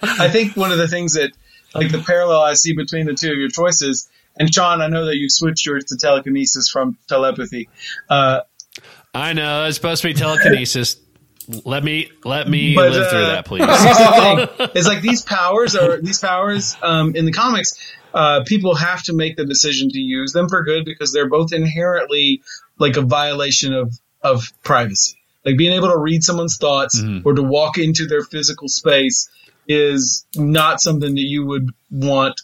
I 0.02 0.28
think 0.30 0.56
one 0.56 0.72
of 0.72 0.78
the 0.78 0.88
things 0.88 1.14
that, 1.14 1.32
like, 1.74 1.90
the 1.90 1.98
parallel 1.98 2.40
I 2.42 2.54
see 2.54 2.74
between 2.74 3.06
the 3.06 3.14
two 3.14 3.30
of 3.32 3.38
your 3.38 3.48
choices, 3.48 4.08
and 4.38 4.52
Sean, 4.52 4.80
I 4.80 4.88
know 4.88 5.06
that 5.06 5.16
you 5.16 5.28
switched 5.28 5.66
yours 5.66 5.84
to 5.86 5.96
telekinesis 5.96 6.68
from 6.70 6.96
telepathy. 7.08 7.68
Uh, 8.08 8.40
I 9.14 9.32
know 9.32 9.64
it's 9.66 9.76
supposed 9.76 10.02
to 10.02 10.08
be 10.08 10.14
telekinesis. 10.14 10.96
Let 11.64 11.82
me 11.82 12.12
let 12.24 12.46
me 12.46 12.74
But, 12.74 12.90
live 12.92 13.06
uh, 13.06 13.10
through 13.10 13.24
that, 13.24 13.46
please. 14.58 14.70
It's 14.74 14.86
like 14.86 15.00
these 15.00 15.22
powers 15.22 15.74
are 15.76 15.98
these 15.98 16.18
powers 16.18 16.76
um, 16.82 17.16
in 17.16 17.24
the 17.24 17.32
comics. 17.32 17.70
Uh, 18.12 18.44
people 18.44 18.74
have 18.74 19.02
to 19.04 19.14
make 19.14 19.36
the 19.36 19.46
decision 19.46 19.88
to 19.88 19.98
use 19.98 20.34
them 20.34 20.50
for 20.50 20.62
good 20.62 20.84
because 20.84 21.10
they're 21.10 21.28
both 21.28 21.54
inherently 21.54 22.42
like 22.78 22.98
a 22.98 23.00
violation 23.00 23.72
of 23.72 23.98
of 24.20 24.52
privacy. 24.62 25.16
Like 25.42 25.56
being 25.56 25.72
able 25.72 25.88
to 25.88 25.96
read 25.96 26.22
someone's 26.22 26.58
thoughts 26.58 27.02
or 27.24 27.32
to 27.32 27.42
walk 27.42 27.78
into 27.78 28.04
their 28.06 28.22
physical 28.22 28.68
space 28.68 29.30
is 29.66 30.26
not 30.36 30.82
something 30.82 31.14
that 31.14 31.20
you 31.20 31.46
would 31.46 31.70
want 31.90 32.42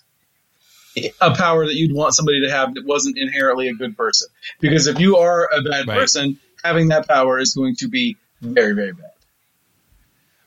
a 1.21 1.35
power 1.35 1.67
that 1.67 1.75
you'd 1.75 1.95
want 1.95 2.15
somebody 2.15 2.43
to 2.43 2.51
have 2.51 2.75
that 2.75 2.85
wasn't 2.87 3.19
inherently 3.19 3.69
a 3.69 3.75
good 3.75 3.97
person. 3.97 4.29
Because 4.61 4.87
if 4.87 4.99
you 5.01 5.17
are 5.19 5.49
a 5.53 5.63
bad 5.63 5.87
Right. 5.89 5.99
person, 5.99 6.39
having 6.63 6.89
that 6.89 7.09
power 7.09 7.39
is 7.39 7.55
going 7.55 7.77
to 7.77 7.89
be 7.89 8.17
very, 8.41 8.75
very 8.75 8.93
bad. 8.93 9.11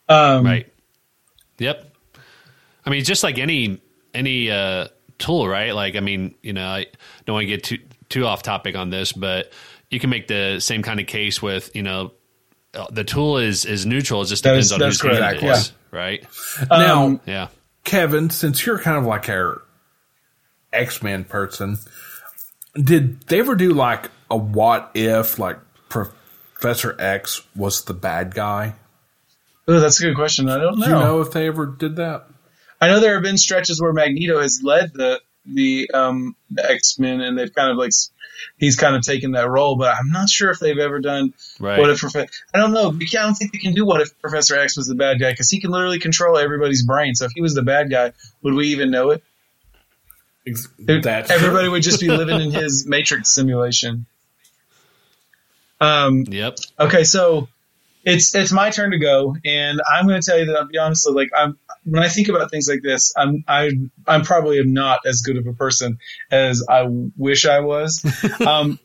Um, 0.09 0.45
right. 0.45 0.71
Yep. 1.59 1.85
I 2.85 2.89
mean, 2.89 3.03
just 3.03 3.23
like 3.23 3.37
any 3.39 3.81
any 4.13 4.49
uh, 4.49 4.87
tool, 5.17 5.47
right? 5.47 5.73
Like, 5.75 5.95
I 5.95 5.99
mean, 5.99 6.35
you 6.41 6.53
know, 6.53 6.65
I 6.67 6.85
don't 7.25 7.33
want 7.33 7.43
to 7.43 7.47
get 7.47 7.63
too 7.63 7.79
too 8.09 8.25
off 8.25 8.41
topic 8.43 8.75
on 8.75 8.89
this, 8.89 9.11
but 9.11 9.51
you 9.89 9.99
can 9.99 10.09
make 10.09 10.27
the 10.27 10.59
same 10.59 10.81
kind 10.81 10.99
of 10.99 11.07
case 11.07 11.41
with, 11.41 11.75
you 11.75 11.83
know, 11.83 12.13
uh, 12.73 12.85
the 12.89 13.03
tool 13.03 13.37
is 13.37 13.65
is 13.65 13.85
neutral. 13.85 14.21
It 14.21 14.27
just 14.27 14.43
That 14.43 14.51
depends 14.51 14.67
is- 14.67 14.71
on 14.71 14.79
that's 14.79 15.01
whose 15.01 15.11
hand 15.11 15.39
correct, 15.39 15.43
it 15.43 15.49
is, 15.49 15.71
right? 15.91 16.25
now, 16.69 17.03
Um, 17.03 17.21
Yeah. 17.25 17.47
Kevin, 17.83 18.29
since 18.29 18.65
you're 18.65 18.79
kind 18.79 18.97
of 18.97 19.05
like 19.05 19.27
our 19.29 19.61
X 20.74 21.01
Men 21.01 21.24
person, 21.24 21.77
did 22.75 23.21
they 23.27 23.39
ever 23.39 23.55
do 23.55 23.74
like 23.74 24.09
a 24.29 24.38
what 24.38 24.91
if, 24.93 25.39
like 25.39 25.57
Professor 25.89 26.95
X 27.00 27.41
was 27.55 27.86
the 27.86 27.93
bad 27.93 28.33
guy? 28.33 28.75
Oh, 29.67 29.79
that's 29.79 30.00
a 30.00 30.03
good 30.05 30.15
question. 30.15 30.50
I 30.50 30.57
don't 30.59 30.79
know. 30.79 30.86
Do 30.86 30.91
you 30.91 30.97
know 31.00 31.21
if 31.21 31.31
they 31.31 31.47
ever 31.47 31.65
did 31.65 31.97
that? 31.97 32.27
I 32.79 32.88
know 32.88 33.00
there 33.00 33.15
have 33.15 33.24
been 33.24 33.38
stretches 33.38 33.81
where 33.81 33.91
Magneto 33.93 34.39
has 34.41 34.62
led 34.63 34.93
the 34.93 35.19
the 35.45 35.89
um 35.93 36.36
the 36.51 36.69
X 36.69 37.00
Men, 37.00 37.21
and 37.21 37.38
they've 37.38 37.53
kind 37.53 37.71
of 37.71 37.77
like 37.77 37.91
he's 38.57 38.75
kind 38.75 38.95
of 38.95 39.01
taken 39.01 39.31
that 39.31 39.50
role, 39.50 39.75
but 39.77 39.95
I'm 39.95 40.12
not 40.12 40.29
sure 40.29 40.51
if 40.51 40.59
they've 40.59 40.77
ever 40.77 41.00
done 41.00 41.33
Right. 41.59 41.79
what 41.79 41.89
if 41.89 42.01
Profe- 42.01 42.29
I 42.53 42.57
don't 42.59 42.71
know. 42.74 42.89
I 42.89 43.05
don't 43.24 43.33
think 43.36 43.51
they 43.51 43.57
can 43.57 43.74
do 43.74 43.86
what 43.86 44.01
if 44.01 44.17
Professor 44.21 44.57
X 44.57 44.77
was 44.77 44.88
the 44.88 44.95
bad 44.95 45.19
guy 45.19 45.31
because 45.31 45.50
he 45.50 45.59
can 45.59 45.71
literally 45.71 46.00
control 46.00 46.38
everybody's 46.38 46.86
brain. 46.86 47.15
So 47.15 47.25
if 47.25 47.31
he 47.33 47.41
was 47.41 47.55
the 47.55 47.63
bad 47.63 47.89
guy, 47.89 48.13
would 48.43 48.53
we 48.53 48.67
even 48.67 48.91
know 48.91 49.09
it? 49.09 49.24
Ex- 50.47 50.69
That's 50.79 51.29
Everybody 51.29 51.67
would 51.67 51.83
just 51.83 51.99
be 51.99 52.07
living 52.09 52.41
in 52.41 52.51
his 52.51 52.87
Matrix 52.87 53.29
simulation. 53.29 54.05
Um, 55.79 56.23
Yep. 56.27 56.57
Okay, 56.79 57.03
so 57.03 57.49
it's 58.03 58.33
it's 58.33 58.51
my 58.51 58.69
turn 58.69 58.91
to 58.91 58.97
go, 58.97 59.35
and 59.45 59.81
I'm 59.91 60.07
going 60.07 60.19
to 60.21 60.25
tell 60.25 60.39
you 60.39 60.45
that 60.45 60.55
I'll 60.55 60.67
be 60.67 60.77
honestly 60.77 61.13
like 61.13 61.29
I'm 61.35 61.57
when 61.83 62.03
I 62.03 62.09
think 62.09 62.27
about 62.27 62.51
things 62.51 62.67
like 62.67 62.81
this, 62.81 63.13
I'm 63.17 63.43
I 63.47 63.71
I'm 64.07 64.23
probably 64.23 64.63
not 64.63 65.01
as 65.05 65.21
good 65.21 65.37
of 65.37 65.47
a 65.47 65.53
person 65.53 65.99
as 66.31 66.63
I 66.69 66.87
wish 67.15 67.45
I 67.45 67.61
was, 67.61 68.03
um, 68.45 68.79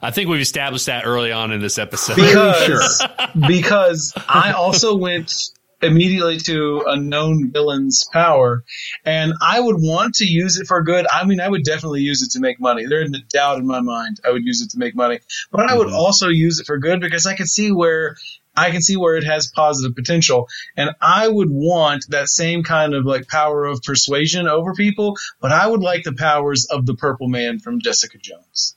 I 0.00 0.10
think 0.10 0.28
we've 0.28 0.40
established 0.40 0.86
that 0.86 1.04
early 1.04 1.32
on 1.32 1.52
in 1.52 1.60
this 1.60 1.78
episode. 1.78 2.16
because 2.16 3.06
because 3.46 4.12
I 4.28 4.52
also 4.52 4.96
went 4.96 5.50
immediately 5.80 6.38
to 6.38 6.84
a 6.86 6.96
known 6.96 7.50
villain's 7.50 8.04
power, 8.12 8.64
and 9.04 9.34
I 9.40 9.60
would 9.60 9.76
want 9.78 10.16
to 10.16 10.26
use 10.26 10.58
it 10.58 10.66
for 10.66 10.82
good. 10.82 11.06
I 11.10 11.24
mean, 11.24 11.40
I 11.40 11.48
would 11.48 11.64
definitely 11.64 12.00
use 12.00 12.22
it 12.22 12.32
to 12.32 12.40
make 12.40 12.60
money. 12.60 12.86
There's 12.86 13.10
no 13.10 13.18
doubt 13.28 13.58
in 13.58 13.66
my 13.66 13.80
mind 13.80 14.20
I 14.24 14.30
would 14.30 14.44
use 14.44 14.62
it 14.62 14.70
to 14.70 14.78
make 14.78 14.94
money, 14.94 15.20
but 15.50 15.70
I 15.70 15.76
would 15.76 15.88
mm-hmm. 15.88 15.96
also 15.96 16.28
use 16.28 16.60
it 16.60 16.66
for 16.66 16.78
good 16.78 17.00
because 17.00 17.26
I 17.26 17.34
can 17.34 17.46
see 17.46 17.70
where 17.72 18.16
I 18.56 18.72
can 18.72 18.82
see 18.82 18.96
where 18.96 19.16
it 19.16 19.24
has 19.24 19.46
positive 19.48 19.94
potential, 19.94 20.48
and 20.76 20.90
I 21.00 21.28
would 21.28 21.50
want 21.50 22.06
that 22.08 22.28
same 22.28 22.64
kind 22.64 22.94
of 22.94 23.04
like 23.04 23.28
power 23.28 23.64
of 23.64 23.82
persuasion 23.82 24.48
over 24.48 24.74
people, 24.74 25.16
but 25.40 25.52
I 25.52 25.66
would 25.66 25.80
like 25.80 26.02
the 26.02 26.12
powers 26.12 26.66
of 26.66 26.84
the 26.84 26.94
Purple 26.94 27.28
Man 27.28 27.60
from 27.60 27.80
Jessica 27.80 28.18
Jones. 28.18 28.74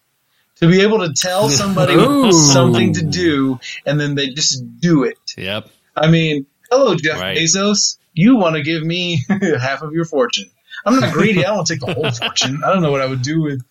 To 0.57 0.67
be 0.67 0.81
able 0.81 0.99
to 0.99 1.13
tell 1.13 1.49
somebody 1.49 1.93
Ooh. 1.95 2.31
something 2.31 2.93
to 2.93 3.03
do, 3.03 3.59
and 3.83 3.99
then 3.99 4.13
they 4.13 4.27
just 4.27 4.79
do 4.79 5.03
it. 5.03 5.17
Yep. 5.35 5.67
I 5.95 6.09
mean, 6.09 6.45
hello, 6.71 6.95
Jeff 6.95 7.19
Right. 7.19 7.37
Bezos. 7.37 7.97
You 8.13 8.35
want 8.37 8.55
to 8.55 8.61
give 8.63 8.83
me 8.83 9.23
half 9.59 9.81
of 9.81 9.93
your 9.93 10.05
fortune? 10.05 10.49
I'm 10.85 10.99
not 10.99 11.13
greedy. 11.13 11.43
I 11.43 11.47
don't 11.49 11.57
want 11.57 11.67
to 11.67 11.73
take 11.75 11.81
the 11.85 11.93
whole 11.93 12.11
fortune. 12.19 12.61
I 12.65 12.73
don't 12.73 12.81
know 12.81 12.91
what 12.91 13.01
I 13.01 13.05
would 13.05 13.21
do 13.21 13.41
with 13.41 13.63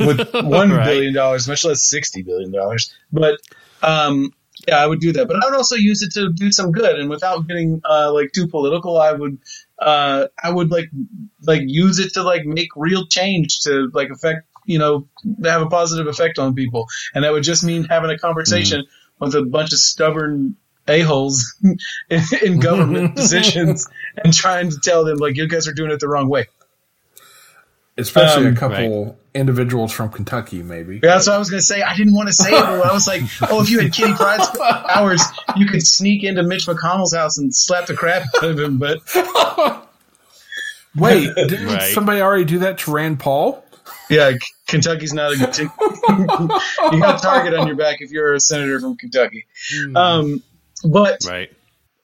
with 0.00 0.32
one 0.34 0.70
Right. 0.70 0.84
billion 0.84 1.14
dollars, 1.14 1.46
much 1.48 1.64
less 1.64 1.82
sixty 1.82 2.22
billion 2.22 2.50
dollars. 2.50 2.92
But 3.12 3.38
um, 3.82 4.32
yeah, 4.66 4.76
I 4.78 4.86
would 4.86 5.00
do 5.00 5.12
that. 5.12 5.26
But 5.28 5.42
I 5.42 5.48
would 5.48 5.56
also 5.56 5.76
use 5.76 6.02
it 6.02 6.12
to 6.14 6.32
do 6.32 6.50
some 6.52 6.72
good, 6.72 6.98
and 6.98 7.08
without 7.08 7.46
getting 7.46 7.80
uh, 7.88 8.12
like 8.12 8.32
too 8.32 8.48
political, 8.48 8.98
I 8.98 9.12
would 9.12 9.38
uh, 9.78 10.26
I 10.42 10.50
would 10.50 10.70
like 10.70 10.90
like 11.42 11.62
use 11.64 11.98
it 11.98 12.14
to 12.14 12.22
like 12.22 12.44
make 12.44 12.68
real 12.76 13.06
change 13.06 13.60
to 13.60 13.90
like 13.94 14.10
affect 14.10 14.46
you 14.66 14.78
know 14.78 15.08
have 15.44 15.62
a 15.62 15.66
positive 15.66 16.06
effect 16.06 16.38
on 16.38 16.54
people, 16.54 16.86
and 17.14 17.24
that 17.24 17.32
would 17.32 17.42
just 17.44 17.64
mean 17.64 17.84
having 17.84 18.10
a 18.10 18.18
conversation 18.18 18.84
with 19.18 19.34
a 19.34 19.42
bunch 19.42 19.72
of 19.72 19.78
stubborn 19.78 20.56
a-holes 20.90 21.54
in, 22.10 22.22
in 22.42 22.58
government 22.60 23.16
positions 23.16 23.88
and 24.22 24.34
trying 24.34 24.70
to 24.70 24.76
tell 24.82 25.04
them 25.04 25.16
like 25.18 25.36
you 25.36 25.46
guys 25.48 25.66
are 25.68 25.72
doing 25.72 25.90
it 25.90 26.00
the 26.00 26.08
wrong 26.08 26.28
way. 26.28 26.46
especially 27.96 28.46
Um, 28.48 28.54
a 28.54 28.56
couple 28.58 29.18
individuals 29.34 29.92
from 29.92 30.08
Kentucky, 30.10 30.62
maybe. 30.62 30.94
Yeah, 30.96 31.14
that's 31.14 31.26
what 31.28 31.36
I 31.36 31.38
was 31.38 31.50
going 31.50 31.60
to 31.60 31.64
say. 31.64 31.82
I 31.82 31.96
didn't 31.96 32.14
want 32.14 32.28
to 32.28 32.32
say 32.34 32.48
it, 32.50 32.60
but 32.60 32.84
I 32.84 32.92
was 32.92 33.06
like, 33.06 33.22
oh, 33.42 33.62
if 33.62 33.70
you 33.70 33.78
had 33.80 33.92
Kitty 33.92 34.12
Pryde's 34.14 34.48
powers, 34.88 35.22
you 35.56 35.66
could 35.66 35.86
sneak 35.86 36.24
into 36.24 36.42
Mitch 36.42 36.66
McConnell's 36.66 37.14
house 37.14 37.38
and 37.38 37.54
slap 37.54 37.86
the 37.86 37.94
crap 37.94 38.22
out 38.42 38.44
of 38.50 38.58
him. 38.58 38.78
But 38.78 38.98
Wait, 40.96 41.32
didn't 41.36 41.66
Right. 41.68 41.94
somebody 41.94 42.20
already 42.20 42.44
do 42.44 42.58
that 42.60 42.78
to 42.78 42.90
Rand 42.92 43.20
Paul? 43.20 43.64
yeah, 44.08 44.32
Kentucky's 44.66 45.12
not 45.14 45.32
a 45.32 45.36
good 45.36 45.52
team. 45.52 45.70
you 45.78 47.00
got 47.00 47.18
a 47.18 47.22
target 47.22 47.54
on 47.54 47.68
your 47.68 47.76
back 47.76 48.00
if 48.00 48.10
you're 48.10 48.34
a 48.34 48.40
senator 48.40 48.80
from 48.80 48.96
Kentucky. 48.96 49.46
Um, 49.94 50.42
but 50.84 51.24
Right. 51.26 51.50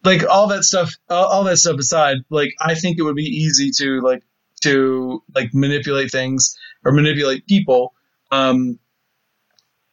like 0.05 0.25
all 0.29 0.49
that 0.49 0.65
stuff, 0.65 0.95
all, 1.09 1.27
all 1.27 1.45
that 1.45 1.57
stuff 1.59 1.79
aside, 1.79 2.19
like 2.31 2.51
I 2.61 2.75
think 2.75 2.99
it 2.99 3.03
would 3.03 3.17
be 3.17 3.25
easy 3.25 3.71
to 3.79 4.01
like 4.01 4.23
to 4.63 5.23
like 5.35 5.51
manipulate 5.53 6.11
things 6.11 6.57
or 6.85 6.93
manipulate 6.93 7.47
people, 7.47 7.93
um, 8.31 8.79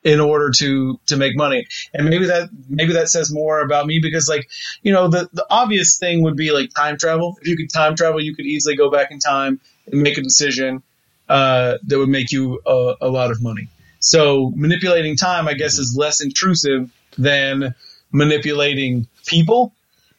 in 0.04 0.20
order 0.20 0.52
to 0.52 1.00
to 1.08 1.18
make 1.18 1.36
money. 1.36 1.66
And 1.94 2.10
maybe 2.10 2.26
that 2.26 2.50
maybe 2.68 2.94
that 2.94 3.10
says 3.10 3.32
more 3.32 3.62
about 3.62 3.86
me 3.88 4.00
because 4.00 4.28
like 4.28 4.50
you 4.82 4.92
know 4.92 5.08
the 5.08 5.30
the 5.34 5.46
obvious 5.50 5.98
thing 5.98 6.24
would 6.24 6.36
be 6.36 6.52
like 6.52 6.70
time 6.74 6.98
travel. 6.98 7.38
If 7.42 7.48
you 7.48 7.56
could 7.58 7.72
time 7.72 7.96
travel, 7.96 8.22
you 8.22 8.36
could 8.36 8.46
easily 8.46 8.76
go 8.76 8.90
back 8.92 9.12
in 9.12 9.20
time 9.20 9.62
and 9.92 10.02
make 10.02 10.18
a 10.18 10.22
decision 10.22 10.84
uh, 11.30 11.78
that 11.88 11.98
would 11.98 12.10
make 12.10 12.32
you 12.32 12.60
a, 12.66 12.96
a 13.02 13.10
lot 13.10 13.32
of 13.32 13.42
money. 13.42 13.70
So 14.00 14.52
manipulating 14.56 15.16
time, 15.16 15.48
I 15.48 15.54
guess, 15.54 15.78
is 15.80 15.96
less 15.98 16.22
intrusive 16.22 16.92
than 17.18 17.74
manipulating 18.14 19.08
people. 19.26 19.74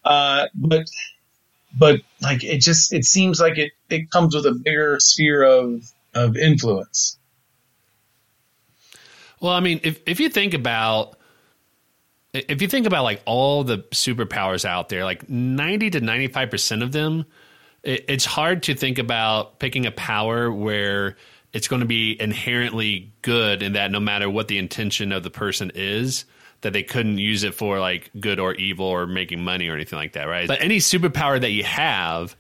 Uh, 0.05 0.47
but 0.55 0.87
but 1.77 2.01
like 2.21 2.45
it 2.45 2.61
just 2.61 2.93
it 2.93 3.05
seems 3.05 3.41
like 3.41 3.57
it 3.57 3.73
it 3.89 4.11
comes 4.11 4.35
with 4.35 4.45
a 4.45 4.53
bigger 4.53 4.99
sphere 5.01 5.43
of 5.43 5.91
of 6.15 6.37
influence. 6.37 7.17
Well, 9.41 9.53
I 9.53 9.61
mean, 9.61 9.81
if 9.83 10.01
if 10.07 10.21
you 10.21 10.29
think 10.29 10.55
about 10.55 11.17
if 12.35 12.61
you 12.61 12.69
think 12.69 12.87
about 12.87 13.05
like 13.05 13.23
all 13.25 13.65
the 13.65 13.79
superpowers 13.93 14.65
out 14.65 14.89
there, 14.89 15.05
like 15.05 15.29
90 15.29 15.91
to 15.91 16.01
95% 16.01 16.83
of 16.83 16.91
them, 16.91 17.27
it, 17.83 18.05
it's 18.09 18.25
hard 18.25 18.65
to 18.65 18.75
think 18.75 18.99
about 18.99 19.61
picking 19.61 19.87
a 19.87 19.93
power 19.93 20.51
where 20.51 21.17
it's 21.53 21.69
going 21.69 21.81
to 21.81 21.87
be 21.87 22.21
inherently 22.21 23.13
good 23.23 23.63
in 23.63 23.75
that 23.75 23.93
no 23.93 24.01
matter 24.01 24.29
what 24.29 24.49
the 24.49 24.59
intention 24.59 25.13
of 25.13 25.23
the 25.23 25.31
person 25.31 25.71
is, 25.77 26.25
that 26.65 26.73
they 26.73 26.83
couldn't 26.83 27.19
use 27.19 27.45
it 27.45 27.55
for 27.55 27.79
like 27.79 28.11
good 28.19 28.41
or 28.41 28.55
evil 28.55 28.87
or 28.87 29.07
making 29.07 29.45
money 29.45 29.69
or 29.69 29.75
anything 29.75 29.99
like 29.99 30.15
that, 30.15 30.25
right? 30.25 30.49
But 30.49 30.61
any 30.61 30.79
superpower 30.79 31.41
that 31.41 31.51
you 31.51 31.63
have 31.63 32.35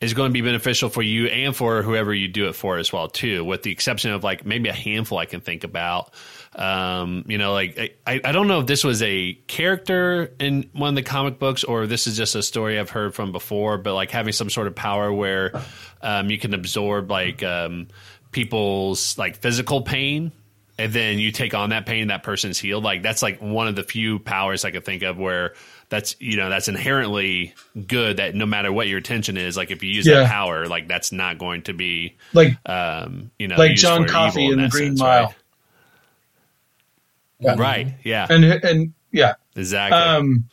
is 0.00 0.12
going 0.12 0.30
to 0.30 0.32
be 0.32 0.42
beneficial 0.42 0.88
for 0.90 1.02
you 1.02 1.26
and 1.26 1.56
for 1.56 1.82
whoever 1.82 2.12
you 2.12 2.28
do 2.28 2.48
it 2.48 2.52
for 2.54 2.76
as 2.76 2.92
well 2.92 3.08
too 3.08 3.42
with 3.44 3.62
the 3.62 3.70
exception 3.70 4.10
of 4.10 4.22
like 4.22 4.44
maybe 4.44 4.68
a 4.68 4.72
handful 4.72 5.16
i 5.16 5.24
can 5.24 5.40
think 5.40 5.64
about 5.64 6.12
um, 6.54 7.24
you 7.28 7.38
know 7.38 7.54
like 7.54 7.98
I, 8.06 8.20
I 8.22 8.32
don't 8.32 8.46
know 8.46 8.60
if 8.60 8.66
this 8.66 8.84
was 8.84 9.02
a 9.02 9.32
character 9.46 10.34
in 10.38 10.68
one 10.74 10.90
of 10.90 10.94
the 10.96 11.02
comic 11.02 11.38
books 11.38 11.64
or 11.64 11.86
this 11.86 12.06
is 12.06 12.14
just 12.14 12.34
a 12.34 12.42
story 12.42 12.78
i've 12.78 12.90
heard 12.90 13.14
from 13.14 13.32
before 13.32 13.78
but 13.78 13.94
like 13.94 14.10
having 14.10 14.34
some 14.34 14.50
sort 14.50 14.66
of 14.66 14.74
power 14.74 15.10
where 15.10 15.62
um, 16.02 16.28
you 16.28 16.38
can 16.38 16.52
absorb 16.52 17.10
like 17.10 17.42
um, 17.42 17.88
people's 18.32 19.16
like 19.16 19.36
physical 19.36 19.80
pain 19.80 20.30
and 20.78 20.92
then 20.92 21.18
you 21.18 21.32
take 21.32 21.54
on 21.54 21.70
that 21.70 21.86
pain 21.86 22.08
that 22.08 22.22
person's 22.22 22.58
healed 22.58 22.84
like 22.84 23.02
that's 23.02 23.22
like 23.22 23.40
one 23.40 23.68
of 23.68 23.76
the 23.76 23.82
few 23.82 24.18
powers 24.18 24.64
i 24.64 24.70
could 24.70 24.84
think 24.84 25.02
of 25.02 25.18
where 25.18 25.54
that's 25.88 26.16
you 26.20 26.36
know 26.36 26.48
that's 26.48 26.68
inherently 26.68 27.54
good 27.86 28.18
that 28.18 28.34
no 28.34 28.46
matter 28.46 28.72
what 28.72 28.88
your 28.88 28.98
intention 28.98 29.36
is 29.36 29.56
like 29.56 29.70
if 29.70 29.82
you 29.82 29.90
use 29.90 30.06
yeah. 30.06 30.20
that 30.20 30.28
power 30.28 30.66
like 30.66 30.88
that's 30.88 31.12
not 31.12 31.38
going 31.38 31.62
to 31.62 31.72
be 31.72 32.16
like 32.32 32.56
um 32.66 33.30
you 33.38 33.48
know 33.48 33.56
like 33.56 33.74
john 33.74 34.06
coffey 34.06 34.46
in, 34.46 34.60
the 34.60 34.68
green 34.68 34.96
sense, 34.96 35.00
mile 35.00 35.24
right? 35.24 35.34
Yeah. 37.38 37.54
right 37.58 37.94
yeah 38.04 38.26
and 38.28 38.44
and 38.44 38.94
yeah 39.12 39.34
exactly 39.54 39.98
um 39.98 40.44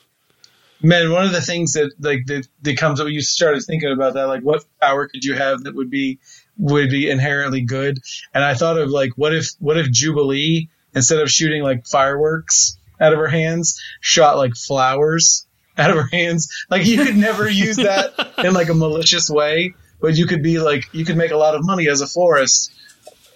man 0.82 1.12
one 1.12 1.26
of 1.26 1.32
the 1.32 1.42
things 1.42 1.74
that 1.74 1.94
like 2.00 2.26
that, 2.28 2.48
that 2.62 2.78
comes 2.78 3.00
up 3.00 3.08
you 3.08 3.22
started 3.22 3.64
thinking 3.64 3.92
about 3.92 4.14
that 4.14 4.26
like 4.26 4.42
what 4.42 4.66
power 4.82 5.08
could 5.08 5.24
you 5.24 5.34
have 5.34 5.64
that 5.64 5.76
would 5.76 5.90
be 5.90 6.20
would 6.58 6.90
be 6.90 7.10
inherently 7.10 7.62
good 7.62 8.00
and 8.34 8.44
i 8.44 8.54
thought 8.54 8.78
of 8.78 8.90
like 8.90 9.12
what 9.16 9.34
if 9.34 9.50
what 9.60 9.78
if 9.78 9.90
jubilee 9.92 10.68
instead 10.96 11.20
of 11.20 11.30
shooting 11.30 11.64
like 11.64 11.88
fireworks 11.88 12.78
out 13.00 13.14
of 13.14 13.20
her 13.20 13.28
hands, 13.28 13.82
shot 14.00 14.38
like 14.38 14.56
flowers 14.56 15.46
out 15.78 15.90
of 15.90 15.98
her 15.98 16.10
hands. 16.12 16.66
Like 16.70 16.86
you 16.86 17.04
could 17.04 17.18
never 17.18 17.50
use 17.50 17.78
that 17.78 18.34
in 18.44 18.54
like 18.54 18.70
a 18.70 18.74
malicious 18.74 19.30
way, 19.30 19.76
but 20.02 20.16
you 20.16 20.26
could 20.26 20.44
be 20.44 20.60
like 20.60 20.94
you 20.94 21.06
could 21.06 21.18
make 21.18 21.32
a 21.32 21.38
lot 21.38 21.56
of 21.56 21.66
money 21.66 21.88
as 21.88 22.02
a 22.02 22.08
florist. 22.08 22.72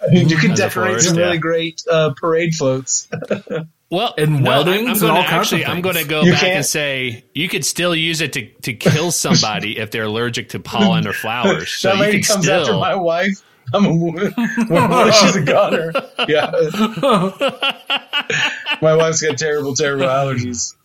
I 0.01 0.09
mean, 0.09 0.29
you 0.29 0.37
could 0.37 0.51
as 0.51 0.59
decorate 0.59 1.01
some 1.01 1.17
yeah. 1.17 1.25
really 1.25 1.37
great 1.39 1.83
uh, 1.89 2.13
parade 2.15 2.53
floats. 2.53 3.07
Well, 3.89 4.13
and 4.17 4.43
no, 4.43 4.49
welding, 4.49 4.89
I'm, 4.89 4.99
going 4.99 5.23
to 5.23 5.29
actually, 5.29 5.65
I'm 5.65 5.81
going 5.81 5.95
to 5.95 6.03
go 6.03 6.21
you 6.21 6.33
back 6.33 6.41
can't. 6.41 6.55
and 6.57 6.65
say 6.65 7.23
you 7.33 7.47
could 7.47 7.63
still 7.63 7.95
use 7.95 8.19
it 8.19 8.33
to, 8.33 8.45
to 8.63 8.73
kill 8.73 9.11
somebody 9.11 9.77
if 9.77 9.91
they're 9.91 10.03
allergic 10.03 10.49
to 10.49 10.59
pollen 10.59 11.07
or 11.07 11.13
flowers. 11.13 11.71
So 11.71 11.89
that 11.89 11.99
lady 11.99 12.21
comes 12.21 12.43
still... 12.43 12.61
after 12.61 12.73
my 12.73 12.95
wife. 12.95 13.41
I'm 13.73 13.85
a 13.85 13.95
woman. 13.95 14.33
she's 15.13 15.35
a 15.35 15.43
goner. 15.43 15.91
Yeah. 16.27 16.51
My 18.81 18.95
wife's 18.95 19.21
got 19.21 19.37
terrible, 19.37 19.73
terrible 19.75 20.05
allergies. 20.05 20.75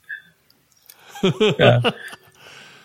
Yeah. 1.22 1.90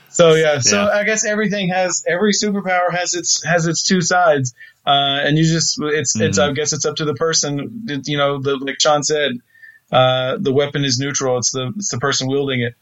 So 0.09 0.33
yeah, 0.33 0.57
so 0.59 0.83
yeah. 0.83 0.89
I 0.89 1.03
guess 1.03 1.23
everything 1.25 1.69
has 1.69 2.03
every 2.07 2.33
superpower 2.33 2.91
has 2.91 3.13
its 3.13 3.43
has 3.43 3.67
its 3.67 3.83
two 3.83 4.01
sides, 4.01 4.55
uh, 4.83 4.89
and 4.89 5.37
you 5.37 5.43
just 5.43 5.77
it's 5.79 6.17
mm-hmm. 6.17 6.25
it's 6.25 6.39
I 6.39 6.51
guess 6.53 6.73
it's 6.73 6.85
up 6.85 6.95
to 6.95 7.05
the 7.05 7.13
person. 7.13 7.85
You 8.05 8.17
know, 8.17 8.41
the, 8.41 8.57
like 8.57 8.81
Sean 8.81 9.03
said, 9.03 9.33
uh, 9.91 10.37
the 10.39 10.51
weapon 10.51 10.85
is 10.85 10.99
neutral. 10.99 11.37
It's 11.37 11.51
the 11.51 11.73
it's 11.77 11.89
the 11.89 11.97
person 11.97 12.27
wielding 12.27 12.61
it. 12.61 12.75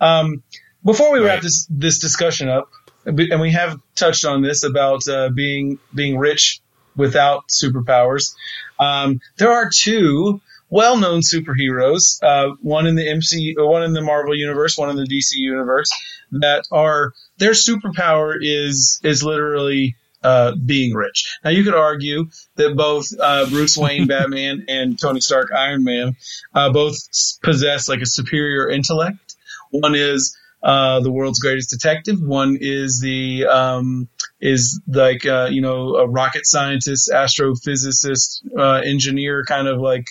Um, 0.00 0.42
before 0.84 1.12
we 1.12 1.18
right. 1.18 1.26
wrap 1.26 1.42
this 1.42 1.66
this 1.70 1.98
discussion 1.98 2.48
up, 2.48 2.70
and 3.04 3.40
we 3.40 3.52
have 3.52 3.80
touched 3.94 4.24
on 4.24 4.42
this 4.42 4.64
about 4.64 5.08
uh, 5.08 5.30
being 5.30 5.78
being 5.94 6.18
rich 6.18 6.60
without 6.96 7.48
superpowers. 7.48 8.34
Um, 8.78 9.20
there 9.38 9.52
are 9.52 9.70
two 9.72 10.40
well-known 10.68 11.20
superheroes, 11.20 12.22
uh, 12.22 12.54
one 12.60 12.86
in 12.86 12.94
the 12.94 13.08
MC, 13.08 13.54
one 13.58 13.82
in 13.82 13.92
the 13.92 14.00
Marvel 14.00 14.36
universe, 14.36 14.78
one 14.78 14.88
in 14.90 14.96
the 14.96 15.06
DC 15.06 15.32
universe, 15.32 15.90
that 16.32 16.64
are 16.70 17.12
their 17.38 17.52
superpower 17.52 18.36
is 18.40 19.00
is 19.02 19.22
literally 19.22 19.96
uh, 20.22 20.54
being 20.56 20.94
rich. 20.94 21.38
Now 21.44 21.50
you 21.50 21.64
could 21.64 21.74
argue 21.74 22.28
that 22.56 22.76
both 22.76 23.08
uh, 23.18 23.48
Bruce 23.48 23.76
Wayne, 23.76 24.06
Batman, 24.08 24.66
and 24.68 24.98
Tony 24.98 25.20
Stark, 25.20 25.50
Iron 25.56 25.84
Man, 25.84 26.16
uh, 26.54 26.72
both 26.72 26.96
possess 27.42 27.88
like 27.88 28.00
a 28.00 28.06
superior 28.06 28.68
intellect. 28.68 29.36
One 29.70 29.94
is 29.94 30.36
uh, 30.62 31.00
the 31.00 31.10
world's 31.10 31.38
greatest 31.38 31.70
detective. 31.70 32.20
One 32.20 32.58
is 32.60 33.00
the 33.00 33.46
um, 33.46 34.08
is 34.40 34.80
like 34.86 35.24
uh, 35.24 35.48
you 35.50 35.62
know 35.62 35.96
a 35.96 36.08
rocket 36.08 36.46
scientist, 36.46 37.10
astrophysicist, 37.12 38.42
uh, 38.58 38.80
engineer, 38.84 39.44
kind 39.44 39.68
of 39.68 39.80
like 39.80 40.08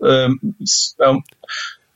um, 0.00 0.56
um, 1.04 1.22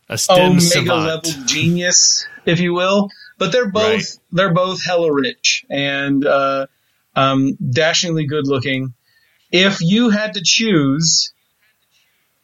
a 0.09 0.18
STEM 0.18 0.53
omega 0.53 0.61
savant. 0.61 1.07
level 1.07 1.44
genius, 1.46 2.27
if 2.44 2.61
you 2.61 2.75
will. 2.75 3.09
But 3.38 3.53
they're 3.53 3.70
both 3.70 3.85
right. 3.85 4.18
they're 4.33 4.55
both 4.55 4.85
hella 4.85 5.12
rich 5.12 5.64
and 5.70 6.25
uh, 6.27 6.66
um, 7.14 7.57
dashingly 7.57 8.27
good 8.27 8.46
looking. 8.46 8.94
If 9.51 9.81
you 9.81 10.11
had 10.11 10.35
to 10.35 10.42
choose, 10.42 11.33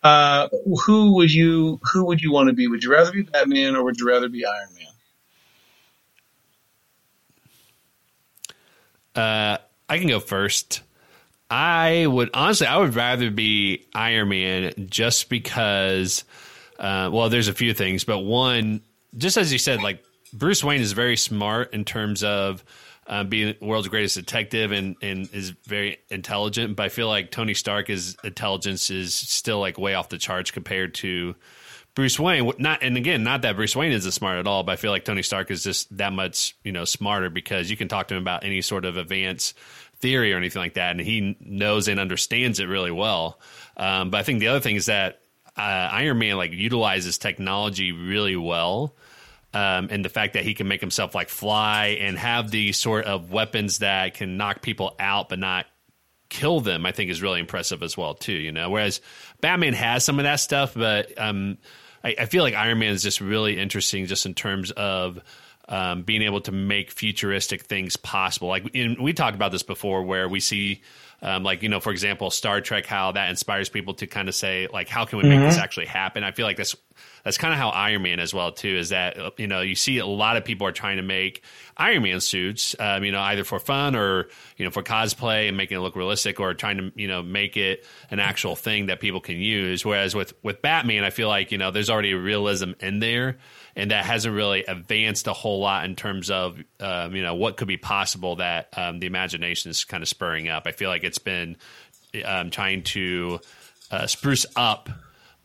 uh, 0.03 0.49
who 0.87 1.15
would 1.15 1.33
you 1.33 1.81
who 1.93 2.05
would 2.07 2.21
you 2.21 2.33
want 2.33 2.49
to 2.49 2.55
be? 2.55 2.69
Would 2.69 2.85
you 2.85 2.93
rather 2.93 3.13
be 3.13 3.23
Batman 3.23 3.77
or 3.77 3.85
would 3.85 3.99
you 3.99 4.07
rather 4.07 4.29
be 4.29 4.45
Iron 4.45 4.69
Man? 4.75 4.85
Uh, 9.25 9.59
I 9.89 9.99
can 9.99 10.09
go 10.09 10.21
first. 10.21 10.83
I 11.51 12.07
would 12.07 12.31
honestly, 12.35 12.67
I 12.67 12.77
would 12.77 12.95
rather 12.95 13.31
be 13.31 13.87
Iron 13.95 14.29
Man 14.29 14.89
just 14.91 15.29
because. 15.29 16.25
Uh, 16.79 17.11
well, 17.13 17.29
there's 17.29 17.49
a 17.49 17.53
few 17.53 17.75
things, 17.75 18.05
but 18.05 18.21
one, 18.21 18.83
just 19.17 19.37
as 19.37 19.53
you 19.53 19.59
said, 19.59 19.83
like 19.83 20.05
Bruce 20.33 20.63
Wayne 20.63 20.81
is 20.81 20.93
very 20.93 21.17
smart 21.17 21.75
in 21.75 21.85
terms 21.85 22.23
of 22.23 22.63
uh, 23.09 23.25
being 23.25 23.55
the 23.59 23.65
world's 23.65 23.89
greatest 23.89 24.17
detective 24.17 24.71
and, 24.71 24.97
and 25.03 25.29
is 25.33 25.51
very 25.65 25.99
intelligent. 26.11 26.77
But 26.77 26.85
I 26.85 26.89
feel 26.91 27.09
like 27.09 27.31
Tony 27.31 27.55
Stark's 27.55 28.17
intelligence 28.23 28.91
is 28.91 29.15
still 29.15 29.61
like 29.61 29.79
way 29.79 29.95
off 29.95 30.11
the 30.11 30.19
charts 30.19 30.51
compared 30.51 30.95
to 30.97 31.35
Bruce 31.95 32.21
Wayne. 32.21 32.53
Not 32.59 32.83
and 32.83 32.97
again, 32.97 33.25
not 33.25 33.43
that 33.43 33.57
Bruce 33.57 33.75
Wayne 33.75 33.93
isn't 33.93 34.13
smart 34.13 34.39
at 34.39 34.47
all, 34.47 34.63
but 34.63 34.73
I 34.73 34.77
feel 34.77 34.91
like 34.91 35.05
Tony 35.07 35.23
Stark 35.23 35.51
is 35.51 35.65
just 35.65 35.97
that 35.97 36.13
much 36.13 36.57
you 36.63 36.71
know 36.71 36.85
smarter 36.85 37.31
because 37.31 37.71
you 37.71 37.77
can 37.77 37.89
talk 37.89 38.09
to 38.09 38.15
him 38.15 38.23
about 38.23 38.45
any 38.45 38.61
sort 38.61 38.85
of 38.85 38.99
advanced 38.99 39.57
theory 39.97 40.33
or 40.33 40.37
anything 40.37 40.61
like 40.61 40.75
that, 40.75 40.93
and 40.93 41.01
he 41.01 41.37
knows 41.41 41.89
and 41.89 41.99
understands 41.99 42.61
it 42.61 42.67
really 42.67 42.93
well. 42.93 43.41
Um, 43.77 44.11
but 44.11 44.19
I 44.19 44.23
think 44.23 44.41
the 44.41 44.49
other 44.49 44.61
thing 44.61 44.77
is 44.77 44.87
that 44.87 45.23
uh, 45.57 45.89
Iron 45.91 46.19
Man 46.19 46.37
like 46.37 46.53
utilizes 46.53 47.17
technology 47.19 47.93
really 47.93 48.37
well. 48.37 48.95
Um, 49.59 49.89
and 49.91 50.05
the 50.05 50.09
fact 50.09 50.35
that 50.35 50.45
he 50.45 50.55
can 50.55 50.69
make 50.69 50.81
himself 50.81 51.17
like 51.17 51.29
fly 51.29 51.99
and 52.01 52.17
have 52.17 52.53
the 52.53 52.71
sort 52.71 53.07
of 53.07 53.33
weapons 53.33 53.79
that 53.79 54.15
can 54.15 54.37
knock 54.37 54.63
people 54.63 54.95
out 55.01 55.29
but 55.29 55.41
not 55.41 55.67
kill 56.29 56.61
them, 56.61 56.87
I 56.87 56.93
think 56.93 57.11
is 57.11 57.23
really 57.23 57.41
impressive 57.41 57.83
as 57.83 57.97
well 57.97 58.15
too. 58.15 58.35
You 58.35 58.53
know, 58.53 58.71
whereas 58.71 59.01
Batman 59.41 59.73
has 59.73 60.05
some 60.05 60.21
of 60.21 60.23
that 60.23 60.37
stuff, 60.37 60.75
but 60.75 61.19
um, 61.21 61.59
I, 62.05 62.15
I, 62.21 62.27
feel 62.27 62.45
like 62.45 62.55
Iron 62.55 62.79
Man 62.79 62.93
is 62.93 63.03
just 63.03 63.21
really 63.21 63.59
interesting, 63.59 64.07
just 64.07 64.27
in 64.27 64.35
terms 64.35 64.71
of 64.71 65.19
um, 65.69 66.03
being 66.03 66.23
able 66.23 66.41
to 66.43 66.53
make 66.53 66.93
futuristic 66.93 67.63
things 67.63 67.97
possible. 67.97 68.47
Like 68.47 68.73
in, 68.77 69.03
we 69.03 69.13
talked 69.13 69.35
about 69.35 69.51
this 69.51 69.65
before, 69.65 70.05
where 70.05 70.29
we 70.29 70.39
see. 70.39 70.83
Um, 71.21 71.43
like 71.43 71.65
you 71.65 71.69
know, 71.69 71.81
for 71.81 71.91
example, 71.91 72.31
Star 72.31 72.61
Trek, 72.61 72.87
how 72.87 73.11
that 73.11 73.29
inspires 73.29 73.69
people 73.69 73.95
to 73.95 74.07
kind 74.07 74.29
of 74.29 74.37
say, 74.37 74.69
like, 74.73 74.89
how 74.89 75.05
can 75.05 75.19
we 75.19 75.25
make 75.25 75.39
mm-hmm. 75.39 75.49
this 75.49 75.59
actually 75.59 75.87
happen? 75.87 76.23
I 76.23 76.31
feel 76.31 76.47
like 76.47 76.59
that's 76.59 76.77
that's 77.25 77.39
kind 77.39 77.53
of 77.53 77.59
how 77.59 77.69
Iron 77.71 78.03
Man 78.03 78.21
as 78.21 78.33
well 78.33 78.53
too. 78.53 78.77
Is 78.77 78.91
that 78.91 79.39
you 79.39 79.47
know 79.47 79.61
you 79.61 79.75
see 79.75 79.99
a 79.99 80.07
lot 80.07 80.37
of 80.37 80.45
people 80.45 80.67
are 80.67 80.73
trying 80.73 80.97
to 80.97 81.03
make 81.03 81.43
Iron 81.77 82.03
Man 82.03 82.21
suits, 82.21 82.75
um, 82.79 83.05
you 83.05 83.13
know, 83.13 83.21
either 83.21 83.45
for 83.45 83.59
fun 83.59 83.95
or 83.95 84.29
you 84.57 84.65
know 84.65 84.71
for 84.71 84.83
cosplay 84.83 85.49
and 85.49 85.57
making 85.57 85.77
it 85.77 85.81
look 85.81 85.97
realistic, 85.97 86.41
or 86.41 86.55
trying 86.55 86.79
to 86.79 86.93
you 86.95 87.09
know 87.09 87.23
make 87.23 87.57
it 87.57 87.85
an 88.11 88.21
actual 88.21 88.57
thing 88.57 88.87
that 88.87 89.01
people 89.01 89.21
can 89.21 89.37
use. 89.37 89.85
Whereas 89.85 90.15
with 90.15 90.33
with 90.43 90.63
Batman, 90.63 91.05
I 91.05 91.11
feel 91.11 91.29
like 91.29 91.53
you 91.53 91.59
know 91.59 91.71
there's 91.71 91.91
already 91.91 92.13
a 92.13 92.19
realism 92.19 92.73
in 92.81 93.01
there 93.01 93.39
and 93.79 93.93
that 93.93 94.05
hasn't 94.05 94.35
really 94.35 94.65
advanced 94.65 95.29
a 95.29 95.33
whole 95.33 95.61
lot 95.61 95.85
in 95.85 95.95
terms 95.95 96.31
of 96.31 96.59
um, 96.81 97.15
you 97.15 97.23
know 97.23 97.37
what 97.37 97.57
could 97.57 97.69
be 97.69 97.77
possible 97.77 98.37
that 98.37 98.69
um, 98.77 98.99
the 98.99 99.07
imagination 99.07 99.71
is 99.71 99.85
kind 99.85 100.03
of 100.03 100.09
spurring 100.09 100.49
up. 100.49 100.65
I 100.67 100.73
feel 100.73 100.91
like 100.91 101.05
it's 101.05 101.19
been 101.19 101.57
um, 102.25 102.51
trying 102.51 102.83
to 102.83 103.39
uh, 103.91 104.07
spruce 104.07 104.47
up 104.57 104.89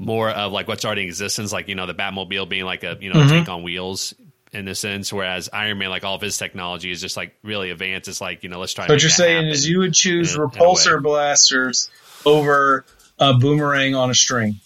more 0.06 0.30
of 0.30 0.52
like 0.52 0.68
what's 0.68 0.86
already 0.86 1.04
in 1.04 1.08
existence, 1.08 1.52
like 1.52 1.68
you 1.68 1.76
know 1.76 1.86
the 1.86 1.94
Batmobile 1.94 2.50
being 2.50 2.66
like 2.66 2.84
a 2.84 2.98
you 3.00 3.12
know 3.12 3.20
mm-hmm. 3.20 3.30
tank 3.30 3.50
on 3.50 3.64
wheels 3.64 4.14
in 4.52 4.68
a 4.68 4.76
sense, 4.76 5.12
whereas 5.12 5.50
Iron 5.52 5.80
Man, 5.80 5.90
like 5.90 6.04
all 6.04 6.16
of 6.16 6.22
his 6.22 6.38
technology, 6.38 6.92
is 6.92 7.02
just 7.02 7.18
like 7.18 7.36
really 7.44 7.72
advanced. 7.72 8.08
It's 8.08 8.22
like 8.22 8.44
you 8.44 8.50
know, 8.50 8.60
let's 8.60 8.74
try. 8.74 8.88
What 8.88 9.02
you're 9.02 9.10
saying 9.10 9.48
is 9.48 9.68
you 9.68 9.80
would 9.80 9.94
choose 9.94 10.36
in, 10.36 10.42
repulsor 10.42 10.98
in 10.98 11.04
blasters 11.04 11.90
over 12.26 12.86
a 13.20 13.34
boomerang 13.34 13.96
on 13.96 14.10
a 14.10 14.16
string. 14.16 14.60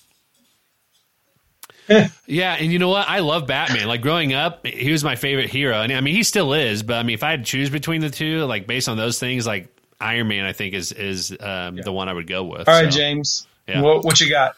yeah, 2.28 2.54
and 2.54 2.72
you 2.72 2.80
know 2.80 2.90
what? 2.90 3.08
I 3.08 3.20
love 3.20 3.48
Batman. 3.48 3.88
Like 3.88 4.02
growing 4.02 4.34
up, 4.34 4.66
he 4.68 4.92
was 4.92 5.06
my 5.06 5.16
favorite 5.16 5.50
hero, 5.50 5.82
and 5.82 5.92
I 5.94 6.02
mean, 6.02 6.16
he 6.16 6.24
still 6.24 6.54
is. 6.54 6.84
But 6.84 6.98
I 6.98 7.04
mean, 7.04 7.14
if 7.14 7.24
I 7.24 7.32
had 7.32 7.46
to 7.46 7.50
choose 7.50 7.70
between 7.70 8.02
the 8.02 8.10
two, 8.10 8.44
like 8.44 8.68
based 8.68 8.90
on 8.90 8.98
those 8.98 9.20
things, 9.20 9.48
like 9.48 9.70
Iron 10.00 10.28
Man, 10.28 10.44
I 10.44 10.52
think 10.52 10.74
is 10.74 10.92
is 10.92 11.32
um, 11.32 11.78
yeah. 11.78 11.84
the 11.84 11.94
one 11.94 12.10
I 12.10 12.14
would 12.14 12.28
go 12.28 12.44
with. 12.44 12.68
All 12.68 12.74
right, 12.74 12.92
so, 12.92 12.98
James. 13.00 13.48
Yeah. 13.68 13.82
What, 13.82 14.04
what 14.04 14.20
you 14.20 14.30
got? 14.30 14.56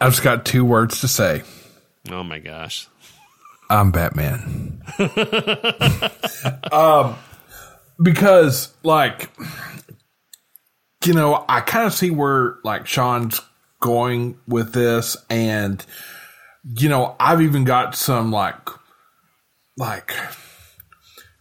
I've 0.00 0.12
just 0.12 0.22
got 0.22 0.44
two 0.44 0.64
words 0.64 1.00
to 1.00 1.08
say. 1.08 1.42
Oh 2.10 2.22
my 2.22 2.38
gosh. 2.38 2.88
I'm 3.70 3.90
Batman. 3.90 4.82
um, 6.72 7.16
because 8.02 8.72
like, 8.82 9.30
you 11.04 11.12
know, 11.12 11.44
I 11.48 11.60
kind 11.60 11.86
of 11.86 11.92
see 11.92 12.10
where 12.10 12.56
like 12.64 12.86
Sean's 12.86 13.40
going 13.80 14.38
with 14.46 14.72
this, 14.72 15.16
and 15.28 15.84
you 16.78 16.88
know, 16.88 17.14
I've 17.20 17.42
even 17.42 17.64
got 17.64 17.94
some 17.94 18.30
like, 18.30 18.68
like 19.76 20.14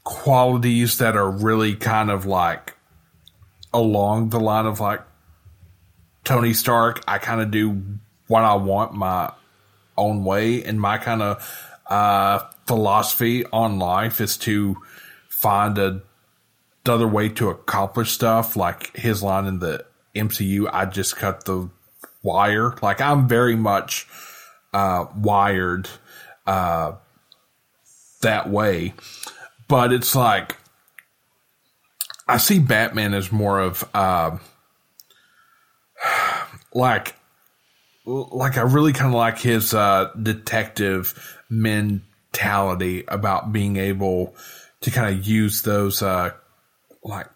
qualities 0.03 0.97
that 0.97 1.15
are 1.15 1.29
really 1.29 1.75
kind 1.75 2.09
of 2.09 2.25
like 2.25 2.75
along 3.73 4.29
the 4.29 4.39
line 4.39 4.65
of 4.65 4.79
like 4.79 5.01
Tony 6.23 6.53
Stark. 6.53 7.03
I 7.07 7.19
kind 7.19 7.41
of 7.41 7.51
do 7.51 7.99
what 8.27 8.43
I 8.43 8.55
want 8.55 8.93
my 8.93 9.31
own 9.97 10.23
way, 10.23 10.63
and 10.63 10.79
my 10.79 10.97
kind 10.97 11.21
of 11.21 11.71
uh, 11.87 12.39
philosophy 12.65 13.45
on 13.45 13.79
life 13.79 14.21
is 14.21 14.37
to 14.37 14.77
find 15.29 15.77
a 15.77 16.01
other 16.87 17.07
way 17.07 17.29
to 17.29 17.49
accomplish 17.49 18.11
stuff. 18.11 18.55
Like 18.55 18.95
his 18.95 19.21
line 19.23 19.45
in 19.45 19.59
the 19.59 19.85
MCU, 20.15 20.69
I 20.71 20.85
just 20.85 21.15
cut 21.15 21.45
the 21.45 21.69
wire. 22.23 22.75
Like 22.81 23.01
I'm 23.01 23.27
very 23.27 23.55
much 23.55 24.07
uh, 24.73 25.05
wired 25.15 25.89
uh, 26.45 26.93
that 28.21 28.49
way, 28.49 28.93
but 29.67 29.91
it's 29.91 30.15
like 30.15 30.57
I 32.27 32.37
see 32.37 32.59
Batman 32.59 33.13
as 33.13 33.31
more 33.31 33.59
of 33.59 33.87
uh, 33.93 34.37
like 36.73 37.15
like 38.07 38.57
I 38.57 38.61
really 38.61 38.93
kind 38.93 39.13
of 39.13 39.17
like 39.17 39.39
his 39.39 39.73
uh, 39.73 40.11
detective 40.21 41.37
mentality 41.49 43.03
about 43.07 43.51
being 43.51 43.75
able 43.75 44.33
to 44.81 44.91
kind 44.91 45.13
of 45.13 45.27
use 45.27 45.61
those 45.63 46.01
uh, 46.01 46.31
like 47.03 47.27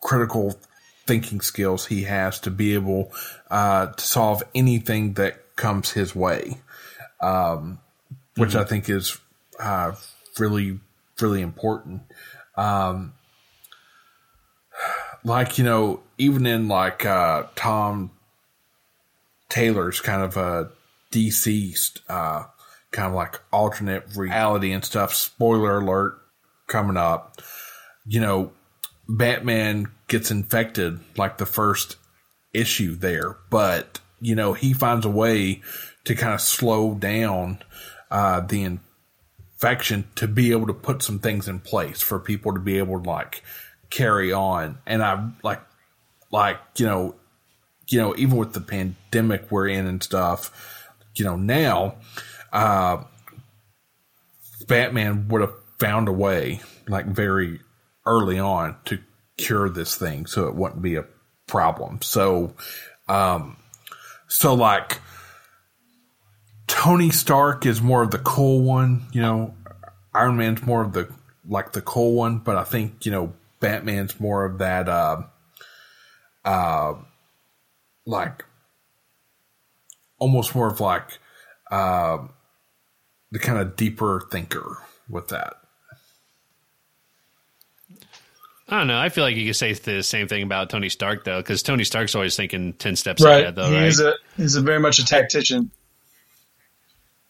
critical 0.00 0.60
thinking 1.06 1.40
skills 1.40 1.86
he 1.86 2.02
has 2.02 2.38
to 2.40 2.50
be 2.50 2.74
able 2.74 3.12
uh, 3.50 3.86
to 3.86 4.04
solve 4.04 4.42
anything 4.54 5.14
that 5.14 5.56
comes 5.56 5.92
his 5.92 6.14
way, 6.14 6.58
um, 7.22 7.80
which 8.36 8.50
mm-hmm. 8.50 8.58
I 8.58 8.64
think 8.64 8.90
is 8.90 9.18
uh, 9.58 9.92
really 10.38 10.80
really 11.18 11.40
important. 11.40 12.02
Um, 12.56 13.14
like 15.24 15.56
you 15.56 15.64
know, 15.64 16.00
even 16.18 16.44
in 16.44 16.68
like 16.68 17.06
uh, 17.06 17.44
Tom 17.56 18.10
Taylor's 19.50 20.00
kind 20.00 20.22
of 20.22 20.36
a 20.36 20.70
DCeased 21.12 22.00
uh, 22.08 22.44
kind 22.90 23.08
of 23.08 23.14
like 23.14 23.40
alternate 23.52 24.16
reality 24.16 24.72
and 24.72 24.84
stuff. 24.84 25.14
Spoiler 25.14 25.78
alert 25.78 26.18
coming 26.66 26.96
up. 26.96 27.42
You 28.06 28.20
know, 28.20 28.52
Batman 29.08 29.90
gets 30.08 30.30
infected 30.30 31.00
like 31.16 31.38
the 31.38 31.46
first 31.46 31.96
issue 32.54 32.94
there, 32.94 33.36
but 33.50 34.00
you 34.20 34.34
know, 34.34 34.52
he 34.52 34.72
finds 34.72 35.04
a 35.06 35.10
way 35.10 35.62
to 36.04 36.14
kind 36.14 36.34
of 36.34 36.40
slow 36.40 36.94
down 36.94 37.58
uh, 38.10 38.40
the 38.40 38.78
infection 39.62 40.08
to 40.16 40.26
be 40.26 40.52
able 40.52 40.66
to 40.66 40.74
put 40.74 41.02
some 41.02 41.18
things 41.18 41.48
in 41.48 41.60
place 41.60 42.02
for 42.02 42.18
people 42.18 42.52
to 42.52 42.60
be 42.60 42.78
able 42.78 43.02
to 43.02 43.08
like 43.08 43.42
carry 43.88 44.32
on. 44.32 44.78
And 44.86 45.02
I 45.02 45.30
like, 45.42 45.60
like, 46.30 46.58
you 46.76 46.86
know, 46.86 47.14
you 47.90 47.98
know, 47.98 48.14
even 48.16 48.36
with 48.36 48.52
the 48.52 48.60
pandemic 48.60 49.50
we're 49.50 49.68
in 49.68 49.86
and 49.86 50.02
stuff, 50.02 50.86
you 51.14 51.24
know, 51.24 51.36
now, 51.36 51.96
uh, 52.52 53.02
Batman 54.66 55.28
would 55.28 55.40
have 55.40 55.54
found 55.78 56.08
a 56.08 56.12
way, 56.12 56.60
like 56.88 57.06
very 57.06 57.60
early 58.06 58.38
on, 58.38 58.76
to 58.86 58.98
cure 59.36 59.68
this 59.68 59.96
thing, 59.96 60.26
so 60.26 60.46
it 60.46 60.54
wouldn't 60.54 60.82
be 60.82 60.94
a 60.94 61.04
problem. 61.46 62.00
So, 62.02 62.54
um, 63.08 63.56
so 64.28 64.54
like 64.54 65.00
Tony 66.68 67.10
Stark 67.10 67.66
is 67.66 67.82
more 67.82 68.02
of 68.02 68.12
the 68.12 68.18
cool 68.18 68.62
one, 68.62 69.06
you 69.12 69.20
know. 69.20 69.54
Iron 70.14 70.36
Man's 70.36 70.62
more 70.62 70.82
of 70.82 70.92
the 70.92 71.08
like 71.48 71.72
the 71.72 71.82
cool 71.82 72.14
one, 72.14 72.38
but 72.38 72.56
I 72.56 72.64
think 72.64 73.04
you 73.06 73.12
know 73.12 73.32
Batman's 73.58 74.18
more 74.20 74.44
of 74.44 74.58
that, 74.58 74.88
uh, 74.88 75.22
uh, 76.44 76.94
like 78.10 78.44
almost 80.18 80.54
more 80.54 80.68
of 80.68 80.80
like 80.80 81.18
uh, 81.70 82.18
the 83.30 83.38
kind 83.38 83.58
of 83.58 83.76
deeper 83.76 84.26
thinker 84.30 84.78
with 85.08 85.28
that. 85.28 85.54
I 88.68 88.78
don't 88.78 88.86
know. 88.86 88.98
I 88.98 89.08
feel 89.08 89.24
like 89.24 89.34
you 89.34 89.46
could 89.46 89.56
say 89.56 89.72
the 89.72 90.02
same 90.02 90.28
thing 90.28 90.44
about 90.44 90.70
Tony 90.70 90.88
Stark 90.88 91.24
though, 91.24 91.40
because 91.40 91.62
Tony 91.62 91.82
Stark's 91.82 92.14
always 92.14 92.36
thinking 92.36 92.72
ten 92.74 92.94
steps 92.94 93.22
right. 93.22 93.42
ahead. 93.42 93.56
Though, 93.56 93.70
he's 93.70 94.00
right? 94.00 94.14
a 94.14 94.40
he's 94.40 94.54
a 94.54 94.60
very 94.60 94.78
much 94.78 95.00
a 95.00 95.04
tactician. 95.04 95.72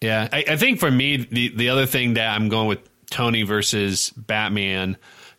Yeah, 0.02 0.28
I, 0.32 0.44
I, 0.48 0.56
think 0.56 0.80
for 0.80 0.90
me, 0.90 1.16
the 1.16 1.48
the 1.54 1.68
other 1.70 1.86
thing 1.86 2.14
that 2.14 2.34
I'm 2.34 2.48
going 2.48 2.68
with 2.68 2.80
Tony 3.10 3.42
versus 3.42 4.10
Batman 4.10 4.98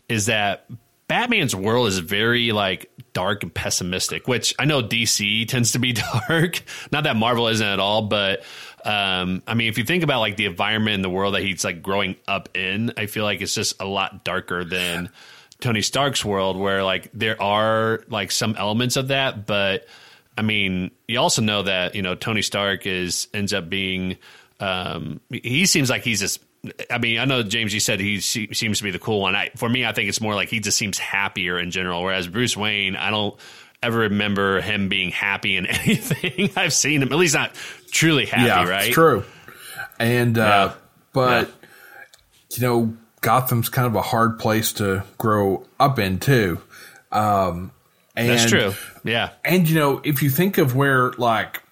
is 0.09 0.27
that 0.27 0.67
Batman's 1.11 1.53
world 1.53 1.89
is 1.89 1.97
very 1.97 2.53
like 2.53 2.89
dark 3.11 3.43
and 3.43 3.53
pessimistic, 3.53 4.29
which 4.29 4.55
I 4.57 4.63
know 4.63 4.81
DC 4.81 5.45
tends 5.45 5.73
to 5.73 5.79
be 5.79 5.91
dark. 6.29 6.63
Not 6.89 7.03
that 7.03 7.17
Marvel 7.17 7.49
isn't 7.49 7.67
at 7.67 7.81
all, 7.81 8.03
but 8.03 8.43
um, 8.85 9.43
I 9.45 9.53
mean, 9.55 9.67
if 9.67 9.77
you 9.77 9.83
think 9.83 10.03
about 10.05 10.21
like 10.21 10.37
the 10.37 10.45
environment 10.45 10.95
in 10.95 11.01
the 11.01 11.09
world 11.09 11.33
that 11.33 11.41
he's 11.41 11.65
like 11.65 11.81
growing 11.83 12.15
up 12.29 12.55
in, 12.55 12.93
I 12.95 13.07
feel 13.07 13.25
like 13.25 13.41
it's 13.41 13.53
just 13.53 13.81
a 13.81 13.85
lot 13.85 14.23
darker 14.23 14.63
than 14.63 15.09
Tony 15.59 15.81
Stark's 15.81 16.23
world, 16.23 16.55
where 16.55 16.81
like 16.81 17.09
there 17.13 17.41
are 17.41 18.05
like 18.07 18.31
some 18.31 18.55
elements 18.55 18.95
of 18.95 19.09
that, 19.09 19.45
but 19.45 19.89
I 20.37 20.43
mean, 20.43 20.91
you 21.09 21.19
also 21.19 21.41
know 21.41 21.63
that 21.63 21.93
you 21.93 22.03
know 22.03 22.15
Tony 22.15 22.41
Stark 22.41 22.87
is 22.87 23.27
ends 23.33 23.51
up 23.51 23.67
being. 23.69 24.15
Um, 24.61 25.19
he 25.29 25.65
seems 25.65 25.89
like 25.89 26.03
he's 26.03 26.21
just 26.21 26.39
I 26.89 26.99
mean, 26.99 27.17
I 27.17 27.25
know 27.25 27.41
James. 27.41 27.73
You 27.73 27.79
said 27.79 27.99
he 27.99 28.19
seems 28.19 28.77
to 28.77 28.83
be 28.83 28.91
the 28.91 28.99
cool 28.99 29.21
one. 29.21 29.35
I, 29.35 29.49
for 29.55 29.67
me, 29.67 29.85
I 29.85 29.93
think 29.93 30.09
it's 30.09 30.21
more 30.21 30.35
like 30.35 30.49
he 30.49 30.59
just 30.59 30.77
seems 30.77 30.99
happier 30.99 31.59
in 31.59 31.71
general. 31.71 32.03
Whereas 32.03 32.27
Bruce 32.27 32.55
Wayne, 32.55 32.95
I 32.95 33.09
don't 33.09 33.35
ever 33.81 33.99
remember 33.99 34.61
him 34.61 34.87
being 34.87 35.11
happy 35.11 35.57
in 35.57 35.65
anything 35.67 36.51
I've 36.55 36.73
seen 36.73 37.01
him. 37.01 37.11
At 37.11 37.17
least 37.17 37.33
not 37.33 37.55
truly 37.91 38.25
happy. 38.25 38.43
Yeah, 38.43 38.69
right? 38.69 38.85
It's 38.87 38.93
true. 38.93 39.23
And 39.99 40.37
uh, 40.37 40.73
but 41.13 41.47
yeah. 41.47 42.57
you 42.57 42.61
know, 42.61 42.97
Gotham's 43.21 43.69
kind 43.69 43.87
of 43.87 43.95
a 43.95 44.01
hard 44.01 44.39
place 44.39 44.73
to 44.73 45.03
grow 45.17 45.65
up 45.79 45.97
in 45.97 46.19
too. 46.19 46.61
Um, 47.11 47.71
and, 48.15 48.29
That's 48.29 48.49
true. 48.49 48.73
Yeah. 49.03 49.31
And 49.43 49.67
you 49.67 49.75
know, 49.75 50.01
if 50.03 50.21
you 50.21 50.29
think 50.29 50.57
of 50.57 50.75
where 50.75 51.11
like 51.13 51.63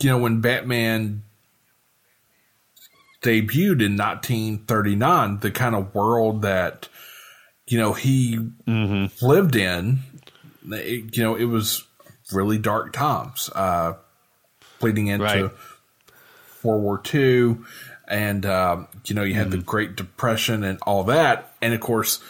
you 0.00 0.10
know 0.10 0.18
when 0.18 0.40
Batman 0.40 1.22
debuted 3.22 3.82
in 3.82 3.96
1939, 3.96 5.40
the 5.40 5.50
kind 5.50 5.74
of 5.74 5.94
world 5.94 6.42
that 6.42 6.88
you 7.66 7.78
know 7.78 7.92
he 7.92 8.36
mm-hmm. 8.36 9.26
lived 9.26 9.56
in, 9.56 10.00
it, 10.72 11.16
you 11.16 11.22
know, 11.22 11.34
it 11.34 11.44
was 11.44 11.84
really 12.32 12.58
dark 12.58 12.92
times, 12.92 13.50
uh, 13.54 13.94
leading 14.80 15.08
into 15.08 15.24
right. 15.24 15.50
World 16.62 16.82
War 16.82 17.02
II, 17.12 17.58
and 18.08 18.44
uh, 18.44 18.84
you 19.04 19.14
know, 19.14 19.22
you 19.22 19.34
had 19.34 19.48
mm-hmm. 19.48 19.58
the 19.58 19.64
Great 19.64 19.96
Depression 19.96 20.64
and 20.64 20.78
all 20.82 21.04
that, 21.04 21.54
and 21.62 21.74
of 21.74 21.80
course, 21.80 22.22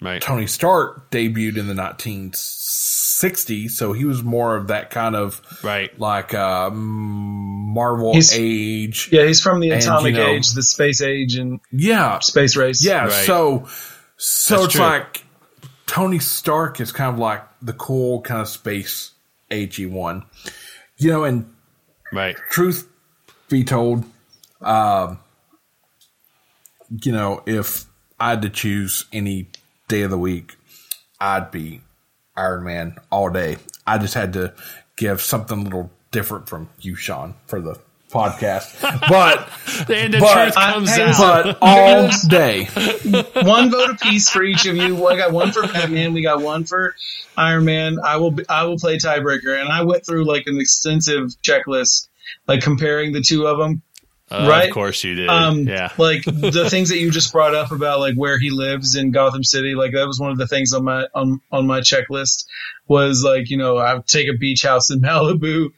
right. 0.00 0.20
Tony 0.22 0.46
Stark 0.46 1.10
debuted 1.10 1.56
in 1.58 1.66
the 1.66 1.74
1960s, 1.74 3.70
so 3.72 3.92
he 3.92 4.04
was 4.04 4.22
more 4.22 4.56
of 4.56 4.68
that 4.68 4.90
kind 4.90 5.14
of 5.16 5.40
right, 5.62 5.96
like 5.98 6.34
uh, 6.34 6.70
Marvel 6.70 8.14
he's, 8.14 8.32
age. 8.38 9.08
Yeah, 9.12 9.24
he's 9.26 9.40
from 9.40 9.60
the 9.60 9.70
atomic 9.70 10.14
and, 10.14 10.16
you 10.16 10.22
know, 10.22 10.30
age, 10.30 10.50
the 10.52 10.62
space 10.62 11.00
age, 11.02 11.36
and 11.36 11.60
yeah, 11.70 12.18
space 12.20 12.56
race. 12.56 12.84
Yeah, 12.84 13.04
right. 13.04 13.12
so 13.12 13.68
so 14.16 14.54
That's 14.54 14.64
it's 14.66 14.74
true. 14.74 14.82
like 14.84 15.24
Tony 15.86 16.18
Stark 16.18 16.80
is 16.80 16.92
kind 16.92 17.12
of 17.12 17.18
like 17.18 17.42
the 17.62 17.72
cool 17.72 18.20
kind 18.22 18.40
of 18.40 18.48
space 18.48 19.12
AG 19.50 19.84
one. 19.86 20.24
You 20.98 21.10
know, 21.10 21.24
and 21.24 21.52
Right. 22.12 22.36
truth 22.50 22.86
be 23.48 23.64
told, 23.64 24.04
um, 24.60 25.18
you 27.02 27.12
know, 27.12 27.42
if 27.46 27.86
I 28.18 28.30
had 28.30 28.42
to 28.42 28.50
choose 28.50 29.06
any 29.12 29.48
day 29.90 30.02
of 30.02 30.10
the 30.10 30.18
week, 30.18 30.56
I'd 31.20 31.50
be 31.50 31.82
Iron 32.36 32.64
Man 32.64 32.96
all 33.10 33.28
day. 33.30 33.58
I 33.86 33.98
just 33.98 34.14
had 34.14 34.32
to 34.34 34.54
give 34.96 35.20
something 35.20 35.58
a 35.60 35.62
little 35.64 35.90
different 36.12 36.48
from 36.48 36.68
you, 36.80 36.94
Sean, 36.94 37.34
for 37.46 37.60
the 37.60 37.78
podcast. 38.10 38.74
But 39.08 39.48
And 39.90 40.14
the 40.14 40.18
But- 40.20 40.52
truth 40.52 40.54
comes 40.54 40.90
I- 40.90 41.02
out. 41.02 41.44
but 41.44 41.58
all 41.60 42.08
day. 42.28 42.64
one 43.42 43.70
vote 43.70 43.90
apiece 43.90 44.28
for 44.30 44.42
each 44.42 44.66
of 44.66 44.76
you. 44.76 45.06
I 45.06 45.16
got 45.16 45.32
one 45.32 45.52
for 45.52 45.62
Batman. 45.66 46.12
We 46.12 46.22
got 46.22 46.40
one 46.40 46.64
for 46.64 46.94
Iron 47.36 47.64
Man. 47.64 47.98
I 48.04 48.16
will 48.16 48.30
be, 48.32 48.44
I 48.48 48.64
will 48.64 48.78
play 48.78 48.96
tiebreaker, 48.96 49.58
and 49.58 49.68
I 49.68 49.82
went 49.82 50.04
through 50.06 50.24
like 50.24 50.44
an 50.46 50.58
extensive 50.60 51.30
checklist, 51.42 52.08
like 52.46 52.62
comparing 52.62 53.12
the 53.12 53.20
two 53.20 53.46
of 53.46 53.58
them. 53.58 53.82
Uh, 54.30 54.46
right? 54.48 54.68
Of 54.68 54.74
course 54.74 55.02
you 55.02 55.14
did. 55.14 55.28
Um, 55.28 55.66
yeah. 55.66 55.92
like 55.98 56.24
the 56.24 56.68
things 56.70 56.90
that 56.90 56.98
you 56.98 57.10
just 57.10 57.32
brought 57.32 57.54
up 57.54 57.72
about 57.72 58.00
like 58.00 58.14
where 58.14 58.38
he 58.38 58.50
lives 58.50 58.94
in 58.94 59.10
Gotham 59.10 59.42
City, 59.42 59.74
like 59.74 59.92
that 59.92 60.06
was 60.06 60.20
one 60.20 60.30
of 60.30 60.38
the 60.38 60.46
things 60.46 60.72
on 60.72 60.84
my 60.84 61.06
on 61.14 61.40
on 61.50 61.66
my 61.66 61.80
checklist 61.80 62.44
was 62.86 63.22
like 63.24 63.50
you 63.50 63.56
know 63.56 63.76
I 63.76 63.94
would 63.94 64.06
take 64.06 64.28
a 64.28 64.36
beach 64.36 64.62
house 64.62 64.90
in 64.90 65.00
Malibu 65.02 65.72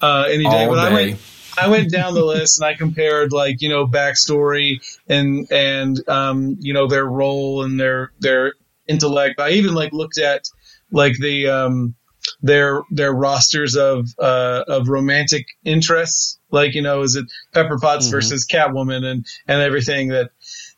uh, 0.00 0.24
any 0.28 0.44
day, 0.44 0.64
All 0.64 0.74
but 0.74 0.78
I 0.78 0.92
went 0.92 1.20
I 1.60 1.68
went 1.68 1.90
down 1.90 2.14
the 2.14 2.24
list 2.24 2.60
and 2.60 2.66
I 2.66 2.74
compared 2.74 3.32
like 3.32 3.60
you 3.60 3.68
know 3.68 3.86
backstory 3.86 4.78
and 5.08 5.50
and 5.50 6.08
um, 6.08 6.56
you 6.60 6.72
know 6.72 6.86
their 6.86 7.04
role 7.04 7.62
and 7.62 7.78
their 7.78 8.12
their 8.20 8.54
intellect. 8.86 9.40
I 9.40 9.50
even 9.50 9.74
like 9.74 9.92
looked 9.92 10.18
at 10.18 10.44
like 10.90 11.14
the 11.18 11.48
um, 11.48 11.94
their 12.42 12.82
their 12.90 13.12
rosters 13.12 13.76
of 13.76 14.06
uh, 14.18 14.64
of 14.66 14.88
romantic 14.88 15.46
interests. 15.64 16.37
Like 16.50 16.74
you 16.74 16.82
know, 16.82 17.02
is 17.02 17.16
it 17.16 17.26
Pepper 17.52 17.78
Potts 17.78 18.08
Mhm. 18.08 18.12
versus 18.12 18.46
Catwoman 18.46 19.04
and 19.04 19.26
and 19.46 19.62
everything 19.62 20.08
that 20.08 20.30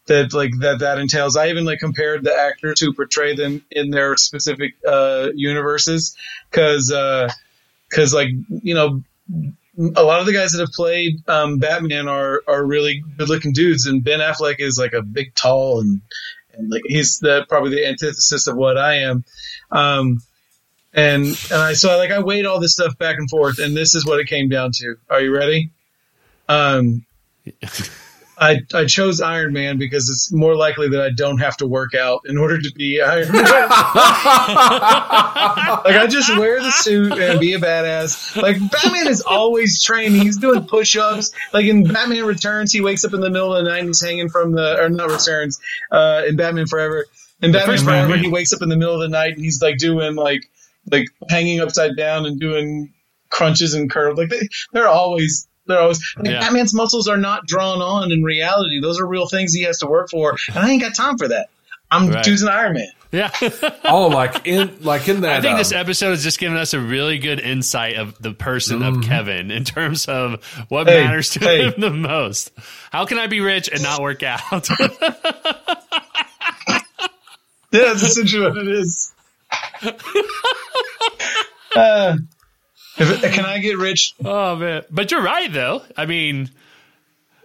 that 0.07 0.33
like 0.33 0.51
that 0.61 0.81
that 0.81 0.99
entails. 0.99 1.37
I 1.37 1.49
even 1.51 1.65
like 1.65 1.79
compared 1.79 2.25
the 2.25 2.35
actors 2.35 2.81
who 2.81 2.93
portray 2.93 3.35
them 3.37 3.65
in 3.71 3.91
their 3.91 4.17
specific 4.17 4.75
uh, 4.87 5.29
universes 5.35 6.17
because 6.51 6.93
because 7.89 8.15
like 8.15 8.29
you 8.63 8.75
know 8.75 9.03
a 9.97 10.03
lot 10.03 10.21
of 10.21 10.27
the 10.27 10.33
guys 10.33 10.53
that 10.53 10.61
have 10.61 10.73
played 10.73 11.15
um, 11.29 11.59
Batman 11.59 12.09
are 12.09 12.43
are 12.49 12.65
really 12.65 13.03
good 13.17 13.29
looking 13.29 13.53
dudes, 13.53 13.87
and 13.87 14.03
Ben 14.03 14.21
Affleck 14.21 14.57
is 14.59 14.79
like 14.79 14.93
a 14.93 15.03
big, 15.03 15.35
tall, 15.35 15.81
and 15.81 16.01
and 16.55 16.71
like 16.71 16.83
he's 16.85 17.21
the 17.21 17.47
probably 17.49 17.71
the 17.71 17.87
antithesis 17.87 18.47
of 18.49 18.57
what 18.57 18.77
I 18.77 19.03
am. 19.03 19.25
Um, 19.71 20.19
and 20.93 21.27
and 21.27 21.61
I 21.61 21.73
so 21.75 21.97
like 21.97 22.11
I 22.11 22.21
weighed 22.21 22.47
all 22.47 22.61
this 22.61 22.73
stuff 22.73 22.99
back 22.99 23.17
and 23.19 23.29
forth, 23.31 23.59
and 23.59 23.77
this 23.77 23.95
is 23.95 24.05
what 24.05 24.21
it 24.21 24.27
came 24.27 24.49
down 24.49 24.73
to. 24.75 24.97
Are 25.09 25.21
you 25.21 25.35
ready? 25.35 25.71
Um, 26.49 27.05
I 28.41 28.61
I 28.73 28.87
chose 28.87 29.21
Iron 29.21 29.53
Man 29.53 29.77
because 29.77 30.09
it's 30.09 30.33
more 30.33 30.57
likely 30.57 30.89
that 30.89 31.03
I 31.03 31.11
don't 31.11 31.39
have 31.39 31.59
to 31.59 31.67
work 31.67 31.95
out 31.95 32.23
in 32.25 32.39
order 32.39 32.59
to 32.59 32.73
be 32.75 33.01
Iron 33.07 33.31
Man. 33.31 33.43
like 33.45 33.55
I 35.97 36.07
just 36.09 36.37
wear 36.39 36.61
the 36.61 36.71
suit 36.71 37.13
and 37.13 37.39
be 37.39 37.53
a 37.53 37.59
badass. 37.59 38.41
Like 38.41 38.57
Batman 38.71 39.09
is 39.09 39.21
always 39.21 39.83
training. 39.83 40.23
He's 40.23 40.39
doing 40.39 40.65
push-ups. 40.65 41.33
Like 41.53 41.67
in 41.67 41.85
Batman 41.85 42.25
Returns, 42.25 42.73
he 42.73 42.81
wakes 42.81 43.05
up 43.05 43.13
in 43.13 43.21
the 43.21 43.29
middle 43.31 43.55
of 43.55 43.63
the 43.63 43.71
night 43.71 43.81
and 43.81 43.89
he's 43.89 44.01
hanging 44.01 44.31
from 44.31 44.53
the 44.53 44.81
or 44.83 44.89
not 44.89 45.11
Returns. 45.11 45.61
Uh, 45.91 46.23
in 46.27 46.37
Batman 46.37 46.67
Forever, 46.67 47.07
in 47.43 47.53
Batman 47.53 47.79
Forever, 47.79 48.17
he 48.17 48.29
wakes 48.29 48.55
up 48.55 48.63
in 48.63 48.71
the 48.71 48.77
middle 48.77 48.95
of 48.95 49.01
the 49.01 49.09
night 49.09 49.35
and 49.35 49.45
he's 49.45 49.61
like 49.61 49.77
doing 49.77 50.15
like 50.15 50.50
like 50.91 51.07
hanging 51.29 51.61
upside 51.61 51.97
down 51.97 52.27
and 52.27 52.39
doing 52.39 52.93
crunches 53.31 53.75
and 53.75 53.91
curls. 53.91 54.19
Like 54.19 54.29
they 54.31 54.49
they're 54.73 54.89
always. 54.89 55.47
They're 55.67 55.79
always 55.81 56.01
like 56.17 56.27
Yeah. 56.27 56.41
Batman's 56.41 56.75
muscles 56.75 57.07
are 57.07 57.17
not 57.19 57.47
drawn 57.47 57.81
on 57.81 58.11
in 58.11 58.23
reality. 58.25 58.81
Those 58.81 58.99
are 59.01 59.07
real 59.07 59.27
things 59.29 59.53
he 59.55 59.63
has 59.63 59.79
to 59.81 59.87
work 59.87 60.11
for, 60.11 60.37
and 60.49 60.59
I 60.59 60.71
ain't 60.71 60.83
got 60.83 60.95
time 60.97 61.17
for 61.17 61.29
that. 61.29 61.49
I'm 61.93 62.09
Right. 62.09 62.25
choosing 62.25 62.49
Iron 62.49 62.73
Man. 62.75 62.89
yeah. 63.13 63.31
Oh, 63.85 64.09
like 64.09 64.47
in 64.49 64.79
like 64.83 65.07
in 65.09 65.21
that. 65.21 65.39
I 65.39 65.41
think 65.43 65.53
um, 65.53 65.59
this 65.59 65.71
episode 65.73 66.11
has 66.11 66.23
just 66.25 66.39
given 66.41 66.57
us 66.57 66.73
a 66.75 66.81
really 66.81 67.19
good 67.19 67.39
insight 67.41 67.97
of 67.97 68.21
the 68.21 68.33
person 68.33 68.81
Mm-hmm. 68.81 69.01
of 69.01 69.05
Kevin 69.05 69.51
in 69.53 69.65
terms 69.65 70.07
of 70.09 70.43
what 70.71 70.89
Hey, 70.89 71.05
matters 71.05 71.31
to 71.31 71.41
hey. 71.41 71.65
him 71.71 71.75
the 71.79 71.91
most. 71.91 72.51
How 72.91 73.05
can 73.07 73.19
I 73.19 73.27
be 73.29 73.41
rich 73.41 73.69
and 73.73 73.83
not 73.83 74.01
work 74.01 74.23
out? 74.25 74.69
Yeah, 77.73 77.83
that's 77.85 78.03
essentially 78.03 78.43
what 78.49 78.59
it 78.59 78.67
is. 78.67 79.13
uh, 81.77 82.17
if, 82.99 83.23
can 83.35 83.45
I 83.45 83.59
get 83.59 83.79
rich? 83.79 84.15
oh 84.25 84.57
man! 84.57 84.83
But 84.91 85.11
you're 85.11 85.23
right 85.23 85.53
though. 85.53 85.83
I 85.97 86.07
mean, 86.07 86.51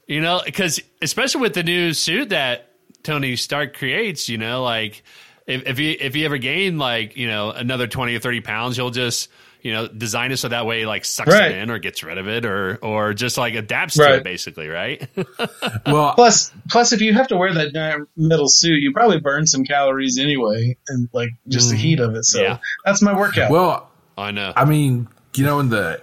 you 0.07 0.21
know, 0.21 0.41
because 0.43 0.79
especially 1.01 1.41
with 1.41 1.53
the 1.53 1.63
new 1.63 1.93
suit 1.93 2.29
that 2.29 2.69
Tony 3.03 3.35
Stark 3.35 3.75
creates, 3.77 4.27
you 4.29 4.37
know, 4.37 4.63
like 4.63 5.03
if 5.47 5.65
if 5.67 5.77
he 5.77 5.91
if 5.91 6.13
he 6.13 6.25
ever 6.25 6.37
gain 6.37 6.77
like 6.77 7.15
you 7.17 7.27
know 7.27 7.51
another 7.51 7.87
twenty 7.87 8.15
or 8.15 8.19
thirty 8.19 8.41
pounds, 8.41 8.75
he'll 8.75 8.89
just 8.91 9.29
you 9.61 9.71
know 9.73 9.87
design 9.87 10.31
it 10.31 10.37
so 10.37 10.47
that 10.47 10.65
way 10.67 10.81
he, 10.81 10.85
like 10.85 11.05
sucks 11.05 11.31
Right. 11.31 11.51
it 11.51 11.57
in 11.57 11.71
or 11.71 11.79
gets 11.79 12.03
rid 12.03 12.17
of 12.19 12.27
it 12.27 12.45
or 12.45 12.77
or 12.83 13.13
just 13.15 13.35
like 13.37 13.55
adapts 13.55 13.95
to 13.95 14.15
it 14.15 14.23
basically, 14.23 14.67
right? 14.67 15.07
well, 15.87 16.13
Plus, 16.13 16.51
plus, 16.69 16.91
if 16.91 17.01
you 17.01 17.13
have 17.13 17.27
to 17.29 17.37
wear 17.37 17.51
that 17.53 17.73
giant 17.73 18.07
metal 18.15 18.47
suit, 18.47 18.79
you 18.81 18.91
probably 18.93 19.19
burn 19.19 19.47
some 19.47 19.63
calories 19.63 20.19
anyway, 20.19 20.77
and 20.87 21.09
like 21.13 21.29
just 21.47 21.69
the 21.71 21.75
heat 21.77 21.99
of 21.99 22.13
it. 22.15 22.25
So 22.25 22.41
Yeah. 22.41 22.57
that's 22.83 23.01
my 23.01 23.15
workout. 23.17 23.49
well, 23.49 23.89
I 24.17 24.31
know. 24.31 24.53
I 24.55 24.65
mean, 24.65 25.07
you 25.35 25.43
know, 25.45 25.59
in 25.59 25.69
the 25.69 26.01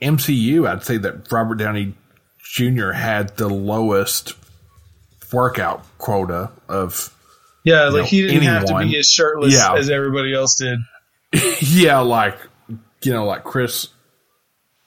MCU, 0.00 0.68
I'd 0.68 0.84
say 0.84 0.96
that 0.98 1.30
Robert 1.32 1.56
Downey 1.56 1.94
Jr. 2.42 2.90
had 2.90 3.36
the 3.36 3.48
lowest 3.48 4.34
workout 5.32 5.84
quota 5.98 6.50
of 6.68 7.14
yeah, 7.64 7.84
like 7.84 8.02
know, 8.02 8.04
he 8.04 8.22
didn't 8.26 8.42
have 8.42 8.66
to 8.66 8.78
be 8.80 8.98
as 8.98 9.10
shirtless 9.10 9.54
Yeah. 9.54 9.74
as 9.74 9.88
everybody 9.88 10.34
else 10.34 10.56
did. 10.56 10.78
yeah, 11.60 12.00
like 12.00 12.36
you 13.02 13.12
know, 13.12 13.24
like 13.24 13.44
Chris 13.44 13.88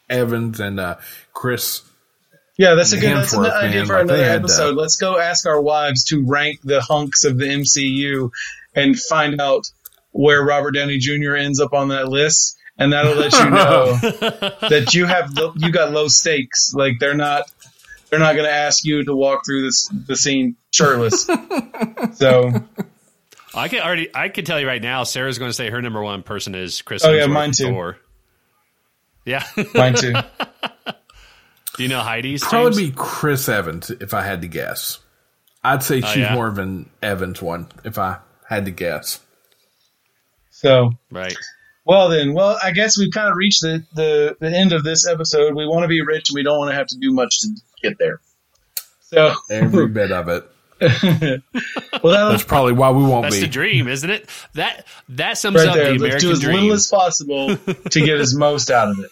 Evans 0.10 0.60
and 0.60 0.80
uh, 0.80 0.98
Chris. 1.34 1.82
Yeah, 2.58 2.76
that's 2.76 2.94
a 2.94 3.00
good 3.00 3.18
that's 3.18 3.34
an 3.34 3.46
idea 3.46 3.80
man, 3.80 3.86
for 3.88 3.94
like, 3.96 4.04
another 4.04 4.24
had 4.24 4.32
to- 4.34 4.40
episode. 4.46 4.76
Let's 4.76 4.98
go 4.98 5.18
ask 5.20 5.46
our 5.48 5.60
wives 5.60 6.06
to 6.06 6.24
rank 6.26 6.60
the 6.64 6.82
hunks 6.82 7.24
of 7.26 7.38
the 7.38 7.46
MCU 7.46 8.30
and 8.76 8.98
find 9.00 9.42
out 9.42 9.66
where 10.16 10.44
Robert 10.44 10.72
Downey 10.72 10.98
Jr. 10.98 11.36
ends 11.36 11.60
up 11.60 11.74
on 11.74 11.90
that 11.90 12.08
list, 12.08 12.58
and 12.78 12.94
that'll 12.94 13.16
let 13.16 13.34
you 13.34 13.50
know 13.50 13.94
that 14.70 14.94
you 14.94 15.06
have 15.06 15.34
lo- 15.34 15.54
you 15.58 15.72
got 15.72 15.92
low 15.92 16.08
stakes. 16.08 16.74
Like 16.74 17.00
they're 17.00 17.16
not 17.16 17.52
they're 18.10 18.20
not 18.20 18.34
going 18.34 18.48
to 18.48 18.54
ask 18.54 18.86
you 18.86 19.04
to 19.04 19.14
walk 19.14 19.46
through 19.46 19.64
this 19.64 19.90
the 20.08 20.16
scene 20.16 20.56
shirtless. 20.72 21.24
so 22.14 22.52
I 23.54 23.68
can 23.68 23.82
already. 23.82 24.10
I 24.14 24.30
can 24.30 24.46
tell 24.46 24.60
you 24.60 24.68
right 24.68 24.82
now. 24.82 25.04
Sarah's 25.04 25.38
going 25.38 25.50
to 25.50 25.54
say 25.54 25.70
her 25.70 25.82
number 25.82 26.02
one 26.02 26.24
person 26.24 26.56
is 26.56 26.82
Chris. 26.82 27.04
Oh, 27.04 27.12
yeah, 27.12 27.26
mine 27.28 27.52
too. 27.52 27.66
Thor. 27.66 27.98
Yeah. 29.26 29.44
mine 29.76 29.96
too. 29.96 30.14
Do 30.14 31.84
you 31.84 31.90
know 31.90 32.00
Heidi's? 32.00 32.42
James? 32.42 32.50
Probably 32.50 32.86
be 32.88 32.94
Chris 32.96 33.50
Evans 33.50 33.90
if 33.90 34.14
I 34.14 34.22
had 34.22 34.42
to 34.44 34.48
guess. 34.48 35.00
I'd 35.62 35.84
say 35.84 36.02
oh, 36.02 36.08
she's 36.08 36.18
yeah? 36.18 36.36
more 36.36 36.48
of 36.48 36.58
an 36.58 36.90
Evans 37.02 37.42
one 37.42 37.68
if 37.84 37.98
I 37.98 38.20
had 38.48 38.64
to 38.66 38.72
guess. 38.72 39.20
So 40.58 40.92
right. 41.12 41.36
well 41.84 42.10
then, 42.10 42.34
well 42.34 42.58
I 42.64 42.72
guess 42.72 42.98
we've 42.98 43.12
kind 43.14 43.30
of 43.30 43.36
reached 43.36 43.62
the, 43.62 43.84
the 43.94 44.38
the 44.40 44.50
end 44.50 44.72
of 44.74 44.84
this 44.84 45.06
episode. 45.08 45.54
We 45.54 45.68
want 45.68 45.84
to 45.84 45.88
be 45.90 46.02
rich, 46.02 46.30
and 46.30 46.36
we 46.36 46.44
don't 46.44 46.58
want 46.58 46.72
to 46.72 46.76
have 46.76 46.88
to 46.88 46.98
do 46.98 47.12
much 47.12 47.40
to 47.42 47.50
get 47.84 47.98
there. 48.00 48.22
So 49.02 49.34
Every 49.52 49.88
bit 49.90 50.12
of 50.12 50.30
it. 50.30 50.50
well, 50.82 50.92
that 52.14 52.30
That's 52.32 52.44
probably 52.44 52.74
why 52.74 52.92
we 52.92 53.04
won't 53.04 53.24
That's 53.24 53.36
be. 53.36 53.42
That's 53.42 53.48
the 53.48 53.48
dream, 53.48 53.88
isn't 53.88 54.10
it? 54.10 54.30
That 54.54 54.86
that 55.10 55.38
sums 55.38 55.58
right 55.58 55.68
up 55.68 55.76
there. 55.76 55.94
the 55.94 56.00
Let's 56.00 56.22
do 56.24 56.30
American 56.30 56.32
as 56.32 56.40
dream. 56.40 56.56
little 56.56 56.74
as 56.74 56.88
possible 56.88 57.56
to 57.58 58.00
get 58.02 58.20
as 58.20 58.34
most 58.38 58.72
out 58.72 58.90
of 58.90 59.00
it. 59.00 59.12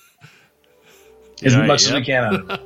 As 1.41 1.56
Right, 1.58 1.67
much 1.67 1.84
as 1.86 1.91
we 1.93 2.04
can 2.04 2.34
of 2.36 2.50
it. 2.50 2.60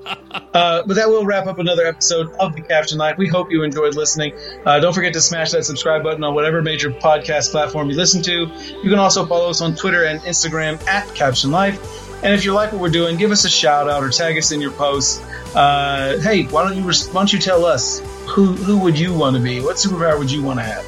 Uh, 0.53 0.84
but 0.86 0.95
that 0.95 1.08
will 1.08 1.25
wrap 1.25 1.47
up 1.47 1.58
another 1.60 1.86
episode 1.86 2.32
of 2.39 2.56
the 2.56 2.62
Caption 2.62 2.97
Life. 2.97 3.17
We 3.17 3.27
hope 3.27 3.51
you 3.51 3.63
enjoyed 3.63 3.95
listening. 3.95 4.34
Uh, 4.65 4.80
don't 4.80 4.93
forget 4.93 5.13
to 5.13 5.21
smash 5.21 5.51
that 5.51 5.63
subscribe 5.65 6.03
button 6.03 6.23
on 6.23 6.36
whatever 6.36 6.62
major 6.62 6.91
podcast 6.91 7.51
platform 7.51 7.89
you 7.89 7.95
listen 7.95 8.21
to. 8.23 8.45
You 8.84 8.89
can 8.89 8.99
also 8.99 9.25
follow 9.25 9.49
us 9.49 9.62
on 9.62 9.75
Twitter 9.75 10.03
and 10.06 10.19
Instagram 10.21 10.86
at 10.88 11.08
Caption 11.15 11.49
Life. 11.51 11.80
And 12.23 12.34
if 12.34 12.43
you 12.45 12.53
like 12.53 12.71
what 12.71 12.82
we're 12.82 12.89
doing, 12.89 13.15
give 13.17 13.32
us 13.32 13.45
a 13.45 13.49
shout 13.49 13.88
out 13.89 14.03
or 14.03 14.10
tag 14.10 14.38
us 14.38 14.51
in 14.51 14.60
your 14.60 14.71
posts. 14.71 15.21
Uh, 15.56 16.19
hey, 16.21 16.43
why 16.45 16.67
don't 16.67 16.75
you 16.75 16.84
res- 16.84 17.08
why 17.10 17.21
don't 17.21 17.32
you 17.32 17.38
tell 17.39 17.63
us 17.63 17.99
who 18.27 18.53
who 18.53 18.80
would 18.80 18.97
you 18.99 19.13
want 19.13 19.36
to 19.38 19.41
be? 19.41 19.62
What 19.62 19.75
superpower 19.77 20.17
would 20.17 20.32
you 20.32 20.41
want 20.41 20.60
to 20.60 20.63
have? 20.63 20.86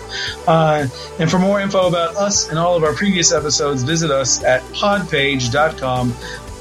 Uh, 0.47 0.87
and 1.19 1.29
for 1.29 1.37
more 1.37 1.61
info 1.61 1.87
about 1.87 2.15
us 2.15 2.49
and 2.49 2.57
all 2.57 2.75
of 2.75 2.83
our 2.83 2.93
previous 2.93 3.31
episodes, 3.31 3.83
visit 3.83 4.09
us 4.09 4.43
at 4.43 4.61
podpage.com 4.73 6.13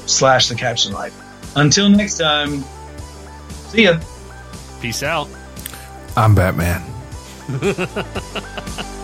slash 0.09 0.49
the 0.49 0.55
caption 0.55 0.93
life. 0.93 1.13
Until 1.55 1.89
next 1.89 2.17
time, 2.17 2.63
see 3.69 3.83
ya. 3.83 3.99
Peace 4.81 5.03
out. 5.03 5.27
I'm 6.15 6.35
Batman. 6.35 6.83